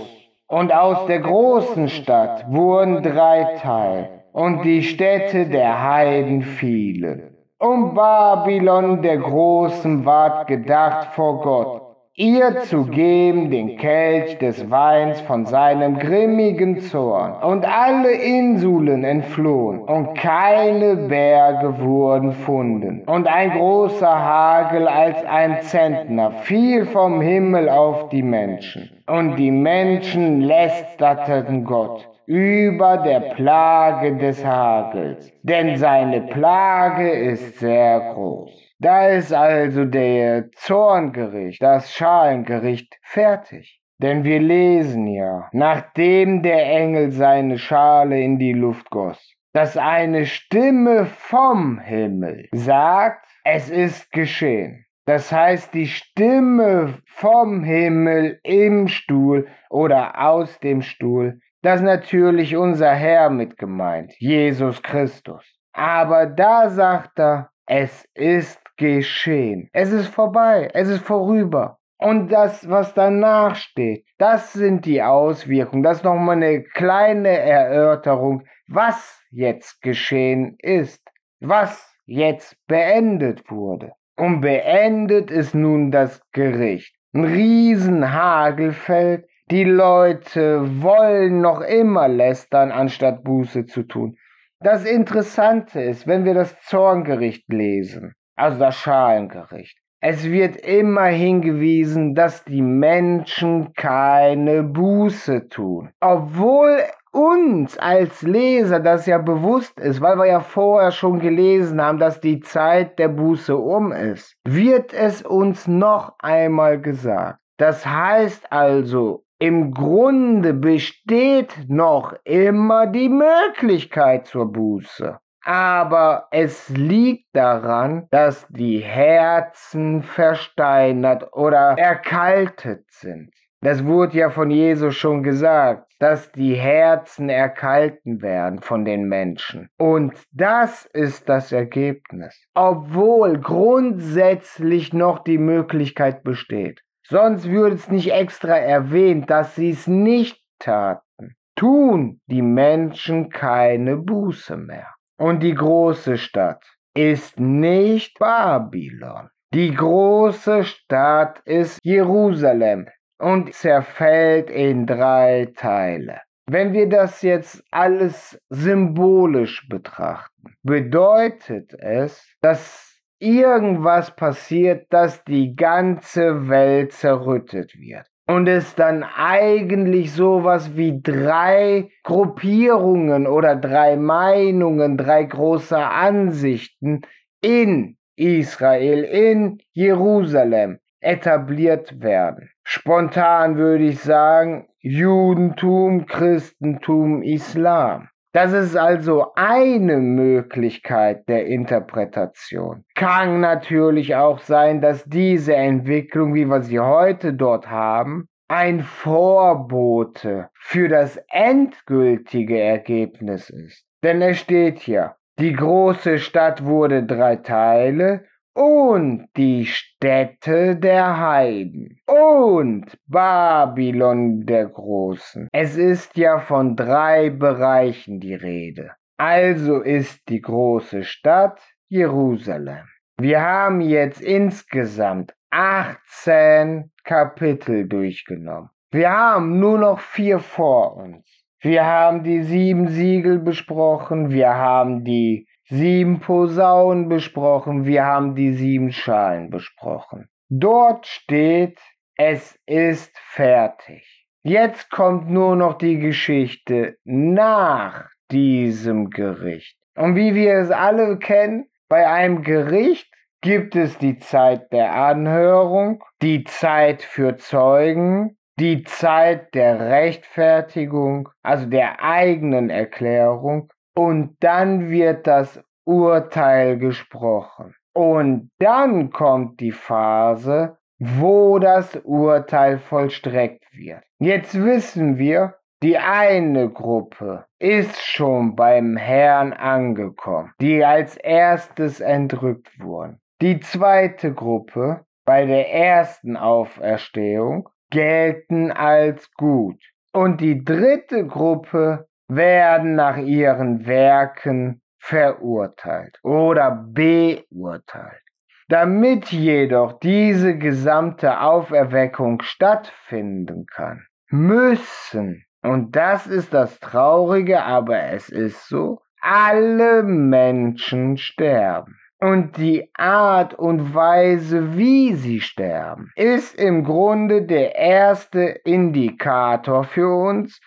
Und 0.50 0.72
aus 0.72 1.08
der 1.08 1.22
großen 1.22 1.90
Stadt 1.90 2.46
wurden 2.48 3.02
drei 3.02 3.56
Teil, 3.60 4.10
und 4.34 4.64
die 4.64 4.84
Städte 4.84 5.48
der 5.48 5.84
Heiden 5.84 6.44
fielen. 6.44 7.36
Um 7.58 7.96
Babylon 7.96 9.02
der 9.02 9.18
Großen 9.18 10.06
ward 10.06 10.46
gedacht 10.46 11.16
vor 11.16 11.42
Gott, 11.42 11.91
ihr 12.16 12.62
zu 12.64 12.86
geben 12.86 13.50
den 13.50 13.78
Kelch 13.78 14.38
des 14.38 14.70
Weins 14.70 15.22
von 15.22 15.46
seinem 15.46 15.98
grimmigen 15.98 16.80
Zorn. 16.82 17.42
Und 17.42 17.66
alle 17.66 18.12
Inseln 18.12 19.04
entflohen, 19.06 19.80
und 19.80 20.16
keine 20.16 20.96
Berge 21.08 21.80
wurden 21.80 22.34
funden. 22.34 23.04
Und 23.06 23.28
ein 23.28 23.52
großer 23.52 24.08
Hagel 24.08 24.88
als 24.88 25.24
ein 25.26 25.62
Zentner 25.62 26.32
fiel 26.44 26.86
vom 26.86 27.22
Himmel 27.22 27.70
auf 27.70 28.10
die 28.10 28.24
Menschen. 28.24 28.90
Und 29.08 29.38
die 29.38 29.52
Menschen 29.52 30.42
lästerten 30.42 31.64
Gott 31.64 32.11
über 32.26 32.98
der 32.98 33.34
Plage 33.36 34.18
des 34.18 34.46
Hagels, 34.46 35.32
denn 35.44 35.78
seine 35.78 36.22
Plage 36.22 37.10
ist 37.10 37.60
sehr 37.60 38.14
groß. 38.14 38.52
Da 38.80 39.08
ist 39.08 39.34
also 39.34 39.86
der 39.86 40.50
Zorngericht, 40.52 41.62
das 41.62 41.94
Schalengericht 41.94 42.98
fertig. 43.04 43.82
Denn 44.02 44.24
wir 44.24 44.40
lesen 44.40 45.06
ja, 45.06 45.48
nachdem 45.52 46.42
der 46.42 46.66
Engel 46.66 47.12
seine 47.12 47.60
Schale 47.60 48.20
in 48.20 48.40
die 48.40 48.54
Luft 48.54 48.90
goss, 48.90 49.36
dass 49.54 49.78
eine 49.78 50.26
Stimme 50.26 51.06
vom 51.06 51.78
Himmel 51.78 52.50
sagt, 52.52 53.28
es 53.44 53.70
ist 53.70 54.12
geschehen. 54.12 54.86
Das 55.06 55.32
heißt, 55.32 55.74
die 55.76 55.88
Stimme 55.88 57.00
vom 57.06 57.64
Himmel 57.64 58.40
im 58.44 58.88
Stuhl 58.88 59.48
oder 59.70 60.20
aus 60.20 60.60
dem 60.60 60.82
Stuhl, 60.82 61.40
das 61.62 61.80
ist 61.80 61.86
natürlich 61.86 62.56
unser 62.56 62.92
Herr 62.92 63.30
mit 63.30 63.58
gemeint, 63.58 64.14
Jesus 64.20 64.82
Christus. 64.82 65.44
Aber 65.74 66.26
da 66.26 66.70
sagt 66.70 67.20
er, 67.20 67.50
es 67.66 68.06
ist 68.14 68.60
geschehen. 68.78 69.70
Es 69.72 69.92
ist 69.92 70.08
vorbei, 70.08 70.70
es 70.74 70.90
ist 70.90 71.06
vorüber. 71.06 71.78
Und 71.98 72.30
das, 72.32 72.68
was 72.68 72.96
danach 72.96 73.56
steht, 73.56 74.06
das 74.18 74.54
sind 74.54 74.86
die 74.86 75.04
Auswirkungen. 75.04 75.84
Das 75.84 75.98
ist 75.98 76.04
nochmal 76.04 76.38
eine 76.38 76.64
kleine 76.64 77.30
Erörterung, 77.30 78.44
was 78.68 79.22
jetzt 79.30 79.82
geschehen 79.84 80.56
ist, 80.60 81.02
was 81.40 81.96
jetzt 82.06 82.56
beendet 82.66 83.52
wurde. 83.52 83.94
Und 84.18 84.42
beendet 84.42 85.30
ist 85.30 85.54
nun 85.54 85.92
das 85.92 86.22
Gericht. 86.32 86.96
Ein 87.14 87.26
Riesenhagel 87.26 88.74
fällt. 88.74 89.28
Die 89.52 89.66
Leute 89.66 90.82
wollen 90.82 91.42
noch 91.42 91.60
immer 91.60 92.08
lästern, 92.08 92.72
anstatt 92.72 93.22
Buße 93.26 93.66
zu 93.66 93.84
tun. 93.84 94.16
Das 94.62 94.86
Interessante 94.86 95.82
ist, 95.82 96.08
wenn 96.08 96.24
wir 96.24 96.34
das 96.34 96.58
Zorngericht 96.62 97.52
lesen, 97.52 98.14
also 98.38 98.60
das 98.60 98.78
Schalengericht. 98.78 99.78
Es 100.00 100.24
wird 100.24 100.56
immer 100.56 101.08
hingewiesen, 101.08 102.16
dass 102.16 102.46
die 102.46 102.62
Menschen 102.62 103.74
keine 103.74 104.64
Buße 104.64 105.50
tun. 105.50 105.90
Obwohl 106.00 106.84
uns 107.12 107.78
als 107.78 108.22
Leser 108.22 108.80
das 108.80 109.06
ja 109.06 109.18
bewusst 109.18 109.78
ist, 109.82 110.00
weil 110.00 110.16
wir 110.16 110.28
ja 110.28 110.40
vorher 110.40 110.92
schon 110.92 111.20
gelesen 111.20 111.82
haben, 111.82 111.98
dass 111.98 112.22
die 112.22 112.40
Zeit 112.40 112.98
der 113.00 113.10
Buße 113.10 113.58
um 113.58 113.92
ist, 113.92 114.34
wird 114.46 114.94
es 114.94 115.22
uns 115.22 115.68
noch 115.68 116.14
einmal 116.20 116.80
gesagt. 116.80 117.40
Das 117.58 117.86
heißt 117.86 118.50
also, 118.50 119.26
im 119.42 119.74
Grunde 119.74 120.54
besteht 120.54 121.66
noch 121.68 122.14
immer 122.26 122.86
die 122.86 123.10
Möglichkeit 123.10 124.28
zur 124.28 124.52
Buße. 124.52 125.18
Aber 125.44 126.28
es 126.30 126.70
liegt 126.70 127.36
daran, 127.36 128.08
dass 128.12 128.48
die 128.50 128.78
Herzen 128.78 130.04
versteinert 130.04 131.34
oder 131.34 131.76
erkaltet 131.76 132.86
sind. 132.92 133.32
Das 133.62 133.84
wurde 133.84 134.18
ja 134.18 134.30
von 134.30 134.52
Jesus 134.52 134.96
schon 134.96 135.24
gesagt, 135.24 135.92
dass 135.98 136.32
die 136.32 136.54
Herzen 136.54 137.30
erkalten 137.30 138.22
werden 138.22 138.60
von 138.60 138.86
den 138.86 139.06
Menschen. 139.06 139.70
Und 139.80 140.14
das 140.32 140.86
ist 140.94 141.30
das 141.30 141.52
Ergebnis. 141.52 142.48
Obwohl 142.54 143.40
grundsätzlich 143.40 144.94
noch 144.94 145.24
die 145.24 145.40
Möglichkeit 145.40 146.24
besteht. 146.24 146.82
Sonst 147.12 147.50
würde 147.50 147.76
es 147.76 147.90
nicht 147.90 148.14
extra 148.14 148.56
erwähnt, 148.56 149.30
dass 149.30 149.56
sie 149.56 149.72
es 149.72 149.86
nicht 149.86 150.42
taten. 150.60 151.36
Tun 151.58 152.22
die 152.28 152.42
Menschen 152.42 153.30
keine 153.30 153.98
Buße 153.98 154.56
mehr. 154.56 154.88
Und 155.20 155.44
die 155.44 155.54
große 155.54 156.18
Stadt 156.18 156.64
ist 156.96 157.38
nicht 157.38 158.18
Babylon. 158.18 159.28
Die 159.54 159.74
große 159.74 160.64
Stadt 160.64 161.42
ist 161.44 161.80
Jerusalem 161.84 162.88
und 163.20 163.54
zerfällt 163.54 164.50
in 164.50 164.86
drei 164.86 165.52
Teile. 165.58 166.22
Wenn 166.50 166.72
wir 166.72 166.88
das 166.88 167.22
jetzt 167.24 167.62
alles 167.72 168.40
symbolisch 168.50 169.68
betrachten, 169.68 170.56
bedeutet 170.64 171.74
es, 171.74 172.26
dass 172.40 172.91
irgendwas 173.22 174.16
passiert, 174.16 174.88
dass 174.92 175.24
die 175.24 175.56
ganze 175.56 176.50
Welt 176.50 176.92
zerrüttet 176.92 177.74
wird 177.80 178.08
und 178.28 178.48
es 178.48 178.76
dann 178.76 179.04
eigentlich 179.04 180.14
sowas 180.14 180.76
wie 180.76 181.02
drei 181.02 181.90
Gruppierungen 182.04 183.28
oder 183.28 183.56
drei 183.56 183.98
Meinungen, 183.98 184.98
drei 184.98 185.24
große 185.24 185.78
Ansichten 185.78 187.02
in 187.42 187.98
Israel, 188.16 189.04
in 189.04 189.60
Jerusalem 189.74 190.80
etabliert 191.02 192.02
werden. 192.02 192.50
Spontan 192.64 193.58
würde 193.58 193.86
ich 193.86 194.00
sagen, 194.00 194.68
Judentum, 194.80 196.06
Christentum, 196.06 197.24
Islam. 197.24 198.10
Das 198.34 198.54
ist 198.54 198.78
also 198.78 199.34
eine 199.36 199.98
Möglichkeit 199.98 201.28
der 201.28 201.48
Interpretation. 201.48 202.86
Kann 202.96 203.42
natürlich 203.42 204.16
auch 204.16 204.40
sein, 204.40 204.80
dass 204.80 205.04
diese 205.04 205.54
Entwicklung, 205.54 206.34
wie 206.34 206.46
wir 206.46 206.62
sie 206.62 206.80
heute 206.80 207.34
dort 207.34 207.70
haben, 207.70 208.30
ein 208.48 208.82
Vorbote 208.82 210.50
für 210.54 210.88
das 210.88 211.20
endgültige 211.30 212.60
Ergebnis 212.60 213.50
ist. 213.50 213.86
Denn 214.04 214.22
es 214.22 214.40
steht 214.40 214.80
hier, 214.80 215.16
die 215.40 215.54
große 215.54 216.20
Stadt 216.20 216.66
wurde 216.66 217.04
drei 217.04 217.36
Teile 217.38 218.26
und 218.54 219.28
die 219.38 219.66
Städte 219.66 220.76
der 220.76 221.20
Heiden 221.20 222.00
und 222.06 222.98
Babylon 223.08 224.46
der 224.46 224.68
Großen. 224.68 225.48
Es 225.52 225.78
ist 225.78 226.18
ja 226.18 226.40
von 226.40 226.76
drei 226.76 227.30
Bereichen 227.30 228.20
die 228.20 228.36
Rede. 228.36 228.92
Also 229.18 229.82
ist 229.82 230.28
die 230.30 230.42
große 230.42 231.04
Stadt 231.04 231.60
Jerusalem. 231.88 232.88
Wir 233.20 233.42
haben 233.42 233.82
jetzt 233.82 234.22
insgesamt 234.22 235.34
18 235.52 236.92
Kapitel 237.04 237.88
durchgenommen. 237.88 238.70
Wir 238.92 239.12
haben 239.12 239.60
nur 239.60 239.78
noch 239.78 240.00
vier 240.00 240.40
vor 240.40 240.98
uns. 240.98 241.26
Wir 241.60 241.86
haben 241.86 242.24
die 242.24 242.42
sieben 242.42 242.88
Siegel 242.88 243.38
besprochen, 243.38 244.32
wir 244.32 244.56
haben 244.56 245.04
die 245.04 245.48
sieben 245.72 246.20
Posaunen 246.20 247.08
besprochen, 247.08 247.86
wir 247.86 248.06
haben 248.06 248.36
die 248.36 248.52
sieben 248.52 248.92
Schalen 248.92 249.50
besprochen. 249.50 250.28
Dort 250.50 251.08
steht, 251.08 251.80
es 252.18 252.60
ist 252.66 253.18
fertig. 253.18 254.28
Jetzt 254.44 254.92
kommt 254.92 255.30
nur 255.30 255.56
noch 255.56 255.78
die 255.78 255.98
Geschichte 255.98 256.98
nach 257.06 258.10
diesem 258.32 259.10
Gericht. 259.10 259.78
Und 259.96 260.16
wie 260.16 260.36
wir 260.36 260.56
es 260.56 260.72
alle 260.72 261.18
kennen, 261.20 261.68
bei 261.88 262.08
einem 262.08 262.42
Gericht 262.42 263.10
gibt 263.42 263.76
es 263.76 263.98
die 263.98 264.20
Zeit 264.20 264.74
der 264.74 264.94
Anhörung, 264.94 266.04
die 266.22 266.44
Zeit 266.44 267.02
für 267.02 267.38
Zeugen, 267.38 268.38
die 268.60 268.84
Zeit 268.84 269.54
der 269.56 269.80
Rechtfertigung, 269.80 271.30
also 271.42 271.66
der 271.66 272.04
eigenen 272.04 272.70
Erklärung 272.70 273.72
und 273.96 274.38
dann 274.40 274.90
wird 274.90 275.28
das 275.28 275.64
Urteil 275.86 276.78
gesprochen. 276.78 277.76
Und 277.94 278.52
dann 278.60 279.12
kommt 279.12 279.60
die 279.60 279.72
Phase, 279.72 280.78
wo 281.00 281.60
das 281.60 281.96
Urteil 282.04 282.78
vollstreckt 282.78 283.66
wird. 283.74 284.04
Jetzt 284.20 284.54
wissen 284.54 285.18
wir, 285.18 285.56
die 285.84 285.98
eine 285.98 286.70
Gruppe 286.70 287.46
ist 287.58 288.00
schon 288.00 288.56
beim 288.56 288.98
Herrn 288.98 289.52
angekommen, 289.52 290.54
die 290.62 290.86
als 290.86 291.18
erstes 291.18 292.00
entrückt 292.00 292.80
wurden. 292.80 293.20
Die 293.42 293.60
zweite 293.60 294.32
Gruppe 294.34 295.06
bei 295.26 295.46
der 295.46 295.74
ersten 295.74 296.38
Auferstehung 296.38 297.68
gelten 297.90 298.72
als 298.72 299.32
gut. 299.34 299.82
Und 300.14 300.40
die 300.40 300.64
dritte 300.64 301.26
Gruppe 301.26 302.08
werden 302.36 302.96
nach 302.96 303.18
ihren 303.18 303.86
Werken 303.86 304.82
verurteilt 305.00 306.18
oder 306.24 306.72
beurteilt. 306.72 308.22
Damit 308.70 309.32
jedoch 309.32 310.00
diese 310.00 310.58
gesamte 310.58 311.42
Auferweckung 311.42 312.42
stattfinden 312.42 313.66
kann, 313.66 314.06
müssen, 314.30 315.44
und 315.62 315.96
das 315.96 316.26
ist 316.26 316.54
das 316.54 316.80
Traurige, 316.80 317.64
aber 317.64 318.02
es 318.14 318.30
ist 318.30 318.70
so, 318.70 319.02
alle 319.20 320.04
Menschen 320.04 321.18
sterben. 321.18 321.98
Und 322.20 322.58
die 322.58 322.90
Art 322.94 323.56
und 323.56 323.94
Weise, 323.96 324.78
wie 324.78 325.16
sie 325.16 325.42
sterben, 325.42 326.12
ist 326.16 326.56
im 326.56 326.84
Grunde 326.84 327.42
der 327.42 327.76
erste 327.76 328.42
Indikator 328.64 329.84
für 329.84 330.08
uns, 330.08 330.62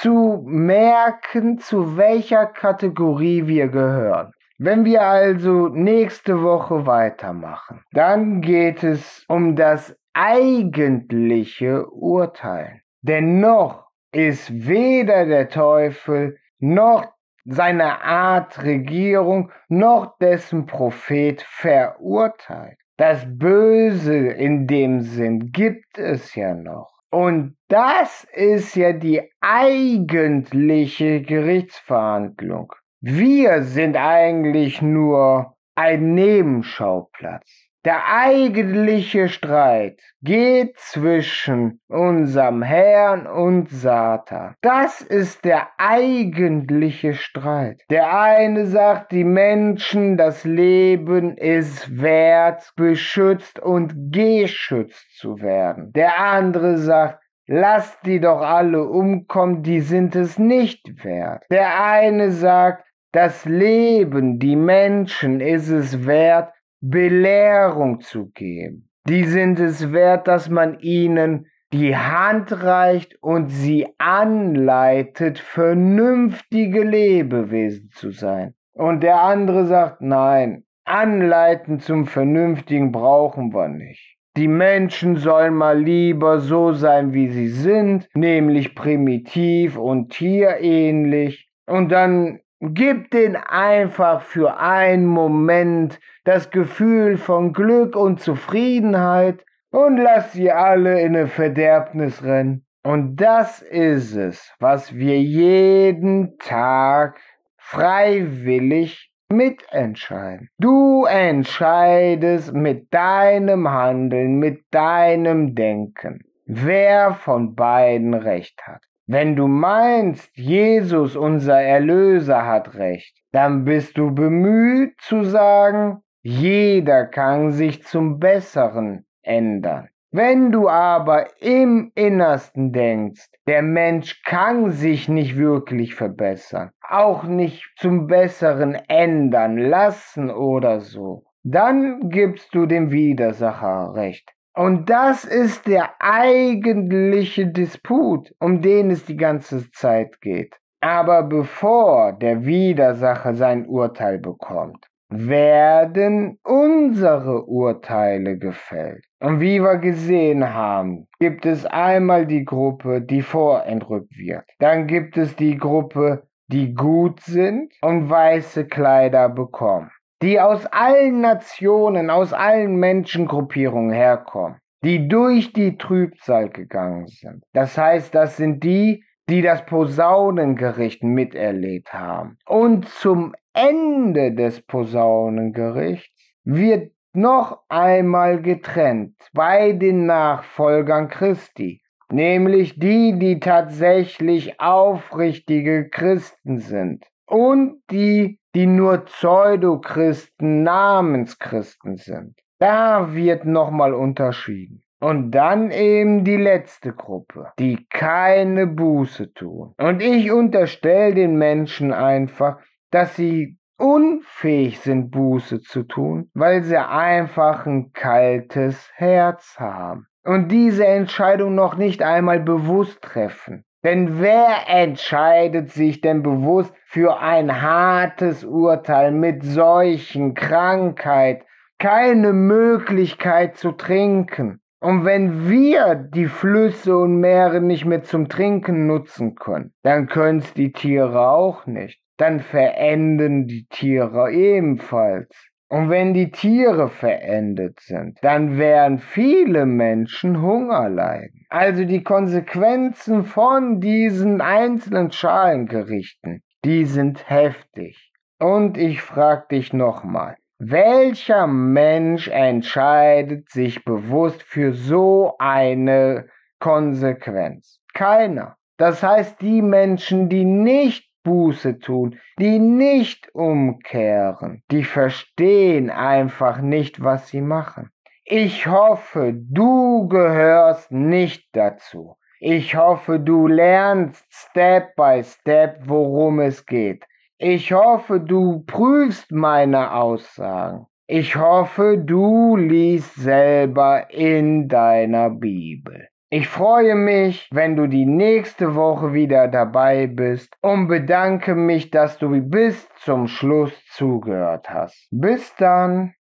zu 0.00 0.42
merken, 0.46 1.58
zu 1.58 1.96
welcher 1.96 2.46
Kategorie 2.46 3.46
wir 3.46 3.68
gehören. 3.68 4.32
Wenn 4.58 4.84
wir 4.84 5.02
also 5.02 5.68
nächste 5.68 6.42
Woche 6.42 6.86
weitermachen, 6.86 7.82
dann 7.92 8.40
geht 8.40 8.82
es 8.82 9.24
um 9.28 9.54
das 9.54 9.94
eigentliche 10.14 11.86
Urteil. 11.90 12.80
Denn 13.02 13.40
noch 13.40 13.86
ist 14.12 14.66
weder 14.66 15.26
der 15.26 15.50
Teufel 15.50 16.38
noch 16.58 17.04
seine 17.44 18.02
Art 18.02 18.62
Regierung 18.62 19.52
noch 19.68 20.16
dessen 20.18 20.66
Prophet 20.66 21.42
verurteilt. 21.42 22.78
Das 22.96 23.26
Böse 23.26 24.28
in 24.28 24.66
dem 24.66 25.00
Sinn 25.00 25.52
gibt 25.52 25.98
es 25.98 26.34
ja 26.34 26.54
noch. 26.54 26.95
Und 27.16 27.56
das 27.68 28.26
ist 28.34 28.76
ja 28.76 28.92
die 28.92 29.22
eigentliche 29.40 31.22
Gerichtsverhandlung. 31.22 32.74
Wir 33.00 33.62
sind 33.62 33.96
eigentlich 33.96 34.82
nur 34.82 35.56
ein 35.74 36.12
Nebenschauplatz. 36.12 37.65
Der 37.86 38.02
eigentliche 38.12 39.28
Streit 39.28 40.00
geht 40.20 40.76
zwischen 40.76 41.80
unserem 41.86 42.62
Herrn 42.62 43.28
und 43.28 43.70
Satan. 43.70 44.56
Das 44.60 45.00
ist 45.02 45.44
der 45.44 45.68
eigentliche 45.78 47.14
Streit. 47.14 47.82
Der 47.88 48.20
eine 48.20 48.66
sagt, 48.66 49.12
die 49.12 49.22
Menschen, 49.22 50.16
das 50.16 50.42
Leben 50.42 51.36
ist 51.36 52.02
wert, 52.02 52.72
beschützt 52.74 53.60
und 53.60 54.10
geschützt 54.10 55.16
zu 55.16 55.40
werden. 55.40 55.92
Der 55.92 56.18
andere 56.18 56.78
sagt, 56.78 57.22
Lasst 57.48 58.04
die 58.04 58.18
doch 58.18 58.40
alle 58.40 58.82
umkommen, 58.82 59.62
die 59.62 59.78
sind 59.78 60.16
es 60.16 60.36
nicht 60.36 61.04
wert. 61.04 61.44
Der 61.48 61.80
eine 61.80 62.32
sagt, 62.32 62.84
das 63.12 63.44
Leben, 63.44 64.40
die 64.40 64.56
Menschen 64.56 65.40
ist 65.40 65.68
es 65.68 66.04
wert, 66.04 66.52
Belehrung 66.80 68.00
zu 68.00 68.30
geben. 68.30 68.88
Die 69.08 69.24
sind 69.24 69.60
es 69.60 69.92
wert, 69.92 70.26
dass 70.28 70.48
man 70.48 70.78
ihnen 70.80 71.46
die 71.72 71.96
Hand 71.96 72.62
reicht 72.62 73.16
und 73.22 73.48
sie 73.48 73.86
anleitet, 73.98 75.38
vernünftige 75.38 76.82
Lebewesen 76.82 77.90
zu 77.92 78.10
sein. 78.10 78.54
Und 78.72 79.02
der 79.02 79.20
andere 79.20 79.66
sagt, 79.66 80.00
nein, 80.00 80.64
anleiten 80.84 81.80
zum 81.80 82.06
Vernünftigen 82.06 82.92
brauchen 82.92 83.52
wir 83.52 83.68
nicht. 83.68 84.16
Die 84.36 84.48
Menschen 84.48 85.16
sollen 85.16 85.54
mal 85.54 85.80
lieber 85.80 86.40
so 86.40 86.72
sein, 86.72 87.14
wie 87.14 87.28
sie 87.28 87.48
sind, 87.48 88.08
nämlich 88.14 88.74
primitiv 88.74 89.78
und 89.78 90.10
tierähnlich. 90.10 91.48
Und 91.66 91.90
dann 91.90 92.40
Gib 92.60 93.10
den 93.10 93.36
einfach 93.36 94.22
für 94.22 94.58
einen 94.58 95.06
Moment 95.06 96.00
das 96.24 96.50
Gefühl 96.50 97.18
von 97.18 97.52
Glück 97.52 97.94
und 97.94 98.20
Zufriedenheit 98.20 99.44
und 99.70 99.98
lass 99.98 100.32
sie 100.32 100.50
alle 100.50 101.00
in 101.00 101.14
eine 101.14 101.26
Verderbnis 101.26 102.22
rennen. 102.22 102.64
Und 102.82 103.16
das 103.16 103.60
ist 103.62 104.14
es, 104.14 104.54
was 104.58 104.94
wir 104.94 105.20
jeden 105.20 106.38
Tag 106.38 107.20
freiwillig 107.58 109.12
mitentscheiden. 109.28 110.48
Du 110.58 111.04
entscheidest 111.04 112.54
mit 112.54 112.94
deinem 112.94 113.68
Handeln, 113.68 114.38
mit 114.38 114.64
deinem 114.70 115.54
Denken, 115.54 116.20
wer 116.46 117.14
von 117.14 117.54
beiden 117.54 118.14
recht 118.14 118.62
hat. 118.66 118.82
Wenn 119.08 119.36
du 119.36 119.46
meinst, 119.46 120.36
Jesus, 120.36 121.14
unser 121.14 121.60
Erlöser, 121.60 122.44
hat 122.44 122.74
recht, 122.74 123.16
dann 123.30 123.64
bist 123.64 123.96
du 123.98 124.12
bemüht 124.12 124.94
zu 124.98 125.22
sagen, 125.22 126.02
jeder 126.22 127.06
kann 127.06 127.52
sich 127.52 127.84
zum 127.84 128.18
Besseren 128.18 129.06
ändern. 129.22 129.88
Wenn 130.10 130.50
du 130.50 130.68
aber 130.68 131.26
im 131.40 131.92
Innersten 131.94 132.72
denkst, 132.72 133.28
der 133.46 133.62
Mensch 133.62 134.22
kann 134.24 134.70
sich 134.70 135.08
nicht 135.08 135.36
wirklich 135.36 135.94
verbessern, 135.94 136.70
auch 136.80 137.22
nicht 137.24 137.64
zum 137.76 138.08
Besseren 138.08 138.74
ändern 138.88 139.56
lassen 139.56 140.30
oder 140.30 140.80
so, 140.80 141.24
dann 141.44 142.08
gibst 142.08 142.54
du 142.56 142.66
dem 142.66 142.90
Widersacher 142.90 143.94
recht. 143.94 144.35
Und 144.56 144.88
das 144.88 145.26
ist 145.26 145.66
der 145.66 145.90
eigentliche 146.00 147.46
Disput, 147.46 148.34
um 148.40 148.62
den 148.62 148.90
es 148.90 149.04
die 149.04 149.16
ganze 149.16 149.70
Zeit 149.70 150.22
geht. 150.22 150.56
Aber 150.80 151.24
bevor 151.24 152.14
der 152.14 152.46
Widersacher 152.46 153.34
sein 153.34 153.66
Urteil 153.66 154.18
bekommt, 154.18 154.86
werden 155.10 156.38
unsere 156.42 157.44
Urteile 157.44 158.38
gefällt. 158.38 159.04
Und 159.20 159.40
wie 159.40 159.60
wir 159.60 159.76
gesehen 159.76 160.54
haben, 160.54 161.06
gibt 161.18 161.44
es 161.44 161.66
einmal 161.66 162.26
die 162.26 162.46
Gruppe, 162.46 163.02
die 163.02 163.20
vorentrückt 163.20 164.16
wird. 164.16 164.44
Dann 164.58 164.86
gibt 164.86 165.18
es 165.18 165.36
die 165.36 165.58
Gruppe, 165.58 166.22
die 166.46 166.72
gut 166.74 167.20
sind 167.20 167.74
und 167.82 168.08
weiße 168.08 168.66
Kleider 168.66 169.28
bekommen 169.28 169.90
die 170.22 170.40
aus 170.40 170.66
allen 170.66 171.20
Nationen, 171.20 172.10
aus 172.10 172.32
allen 172.32 172.76
Menschengruppierungen 172.76 173.92
herkommen, 173.92 174.58
die 174.82 175.08
durch 175.08 175.52
die 175.52 175.76
Trübsal 175.76 176.48
gegangen 176.48 177.06
sind. 177.06 177.44
Das 177.52 177.76
heißt, 177.76 178.14
das 178.14 178.36
sind 178.36 178.64
die, 178.64 179.04
die 179.28 179.42
das 179.42 179.66
Posaunengericht 179.66 181.02
miterlebt 181.02 181.92
haben. 181.92 182.38
Und 182.46 182.88
zum 182.88 183.34
Ende 183.52 184.32
des 184.32 184.62
Posaunengerichts 184.62 186.34
wird 186.44 186.92
noch 187.12 187.62
einmal 187.68 188.40
getrennt 188.40 189.16
bei 189.32 189.72
den 189.72 190.06
Nachfolgern 190.06 191.08
Christi, 191.08 191.82
nämlich 192.10 192.78
die, 192.78 193.18
die 193.18 193.40
tatsächlich 193.40 194.60
aufrichtige 194.60 195.88
Christen 195.88 196.58
sind 196.58 197.04
und 197.26 197.82
die, 197.90 198.38
die 198.54 198.66
nur 198.66 198.98
Pseudochristen, 198.98 200.62
Namenschristen 200.62 201.96
sind. 201.96 202.36
Da 202.58 203.14
wird 203.14 203.44
nochmal 203.44 203.92
unterschieden. 203.92 204.82
Und 204.98 205.32
dann 205.32 205.70
eben 205.70 206.24
die 206.24 206.36
letzte 206.36 206.94
Gruppe, 206.94 207.52
die 207.58 207.86
keine 207.90 208.66
Buße 208.66 209.34
tun. 209.34 209.74
Und 209.78 210.00
ich 210.00 210.32
unterstelle 210.32 211.14
den 211.14 211.36
Menschen 211.36 211.92
einfach, 211.92 212.58
dass 212.90 213.14
sie 213.14 213.58
unfähig 213.78 214.80
sind, 214.80 215.10
Buße 215.10 215.60
zu 215.60 215.82
tun, 215.82 216.30
weil 216.32 216.62
sie 216.62 216.78
einfach 216.78 217.66
ein 217.66 217.92
kaltes 217.92 218.90
Herz 218.94 219.56
haben 219.58 220.06
und 220.24 220.48
diese 220.48 220.86
Entscheidung 220.86 221.54
noch 221.54 221.76
nicht 221.76 222.02
einmal 222.02 222.40
bewusst 222.40 223.00
treffen. 223.02 223.64
Denn 223.86 224.20
wer 224.20 224.66
entscheidet 224.66 225.70
sich 225.70 226.00
denn 226.00 226.24
bewusst 226.24 226.74
für 226.86 227.20
ein 227.20 227.62
hartes 227.62 228.42
Urteil 228.42 229.12
mit 229.12 229.44
Seuchen, 229.44 230.34
Krankheit, 230.34 231.44
keine 231.78 232.32
Möglichkeit 232.32 233.56
zu 233.56 233.70
trinken? 233.70 234.60
Und 234.80 235.04
wenn 235.04 235.48
wir 235.48 235.94
die 235.94 236.26
Flüsse 236.26 236.96
und 236.96 237.20
Meere 237.20 237.60
nicht 237.60 237.84
mehr 237.84 238.02
zum 238.02 238.28
Trinken 238.28 238.88
nutzen 238.88 239.36
können, 239.36 239.72
dann 239.84 240.08
können 240.08 240.40
es 240.40 240.52
die 240.52 240.72
Tiere 240.72 241.30
auch 241.30 241.64
nicht. 241.66 242.00
Dann 242.16 242.40
verenden 242.40 243.46
die 243.46 243.68
Tiere 243.68 244.32
ebenfalls. 244.32 245.28
Und 245.68 245.90
wenn 245.90 246.14
die 246.14 246.30
Tiere 246.30 246.88
verendet 246.88 247.80
sind, 247.80 248.18
dann 248.22 248.56
werden 248.56 248.98
viele 248.98 249.66
Menschen 249.66 250.40
Hunger 250.40 250.88
leiden. 250.88 251.44
Also 251.48 251.84
die 251.84 252.04
Konsequenzen 252.04 253.24
von 253.24 253.80
diesen 253.80 254.40
einzelnen 254.40 255.10
Schalengerichten, 255.10 256.42
die 256.64 256.84
sind 256.84 257.28
heftig. 257.28 258.12
Und 258.38 258.78
ich 258.78 259.02
frag 259.02 259.48
dich 259.48 259.72
nochmal, 259.72 260.36
welcher 260.58 261.46
Mensch 261.46 262.28
entscheidet 262.28 263.50
sich 263.50 263.84
bewusst 263.84 264.42
für 264.42 264.72
so 264.72 265.34
eine 265.38 266.28
Konsequenz? 266.60 267.80
Keiner. 267.92 268.56
Das 268.76 269.02
heißt, 269.02 269.40
die 269.40 269.62
Menschen, 269.62 270.28
die 270.28 270.44
nicht 270.44 271.10
Buße 271.26 271.80
tun, 271.80 272.20
die 272.38 272.60
nicht 272.60 273.34
umkehren, 273.34 274.62
die 274.70 274.84
verstehen 274.84 275.90
einfach 275.90 276.60
nicht, 276.60 277.02
was 277.02 277.26
sie 277.26 277.40
machen. 277.40 277.90
Ich 278.24 278.68
hoffe, 278.68 279.34
du 279.34 280.06
gehörst 280.06 280.92
nicht 280.92 281.48
dazu. 281.52 282.16
Ich 282.38 282.76
hoffe, 282.76 283.18
du 283.18 283.48
lernst 283.48 284.24
Step 284.30 284.94
by 284.94 285.24
Step, 285.24 285.80
worum 285.86 286.38
es 286.38 286.64
geht. 286.64 287.04
Ich 287.38 287.72
hoffe, 287.72 288.20
du 288.20 288.60
prüfst 288.64 289.32
meine 289.32 289.94
Aussagen. 289.94 290.86
Ich 291.08 291.34
hoffe, 291.34 291.98
du 291.98 292.56
liest 292.56 293.16
selber 293.16 294.10
in 294.10 294.68
deiner 294.68 295.30
Bibel. 295.30 296.08
Ich 296.28 296.48
freue 296.48 296.96
mich, 296.96 297.48
wenn 297.52 297.76
du 297.76 297.86
die 297.86 298.04
nächste 298.04 298.74
Woche 298.74 299.12
wieder 299.12 299.46
dabei 299.46 300.08
bist 300.08 300.56
und 300.60 300.88
bedanke 300.88 301.54
mich, 301.54 301.92
dass 301.92 302.18
du 302.18 302.28
bis 302.40 302.88
zum 302.96 303.28
Schluss 303.28 303.72
zugehört 303.92 304.68
hast. 304.68 305.06
Bis 305.12 305.54
dann. 305.54 306.14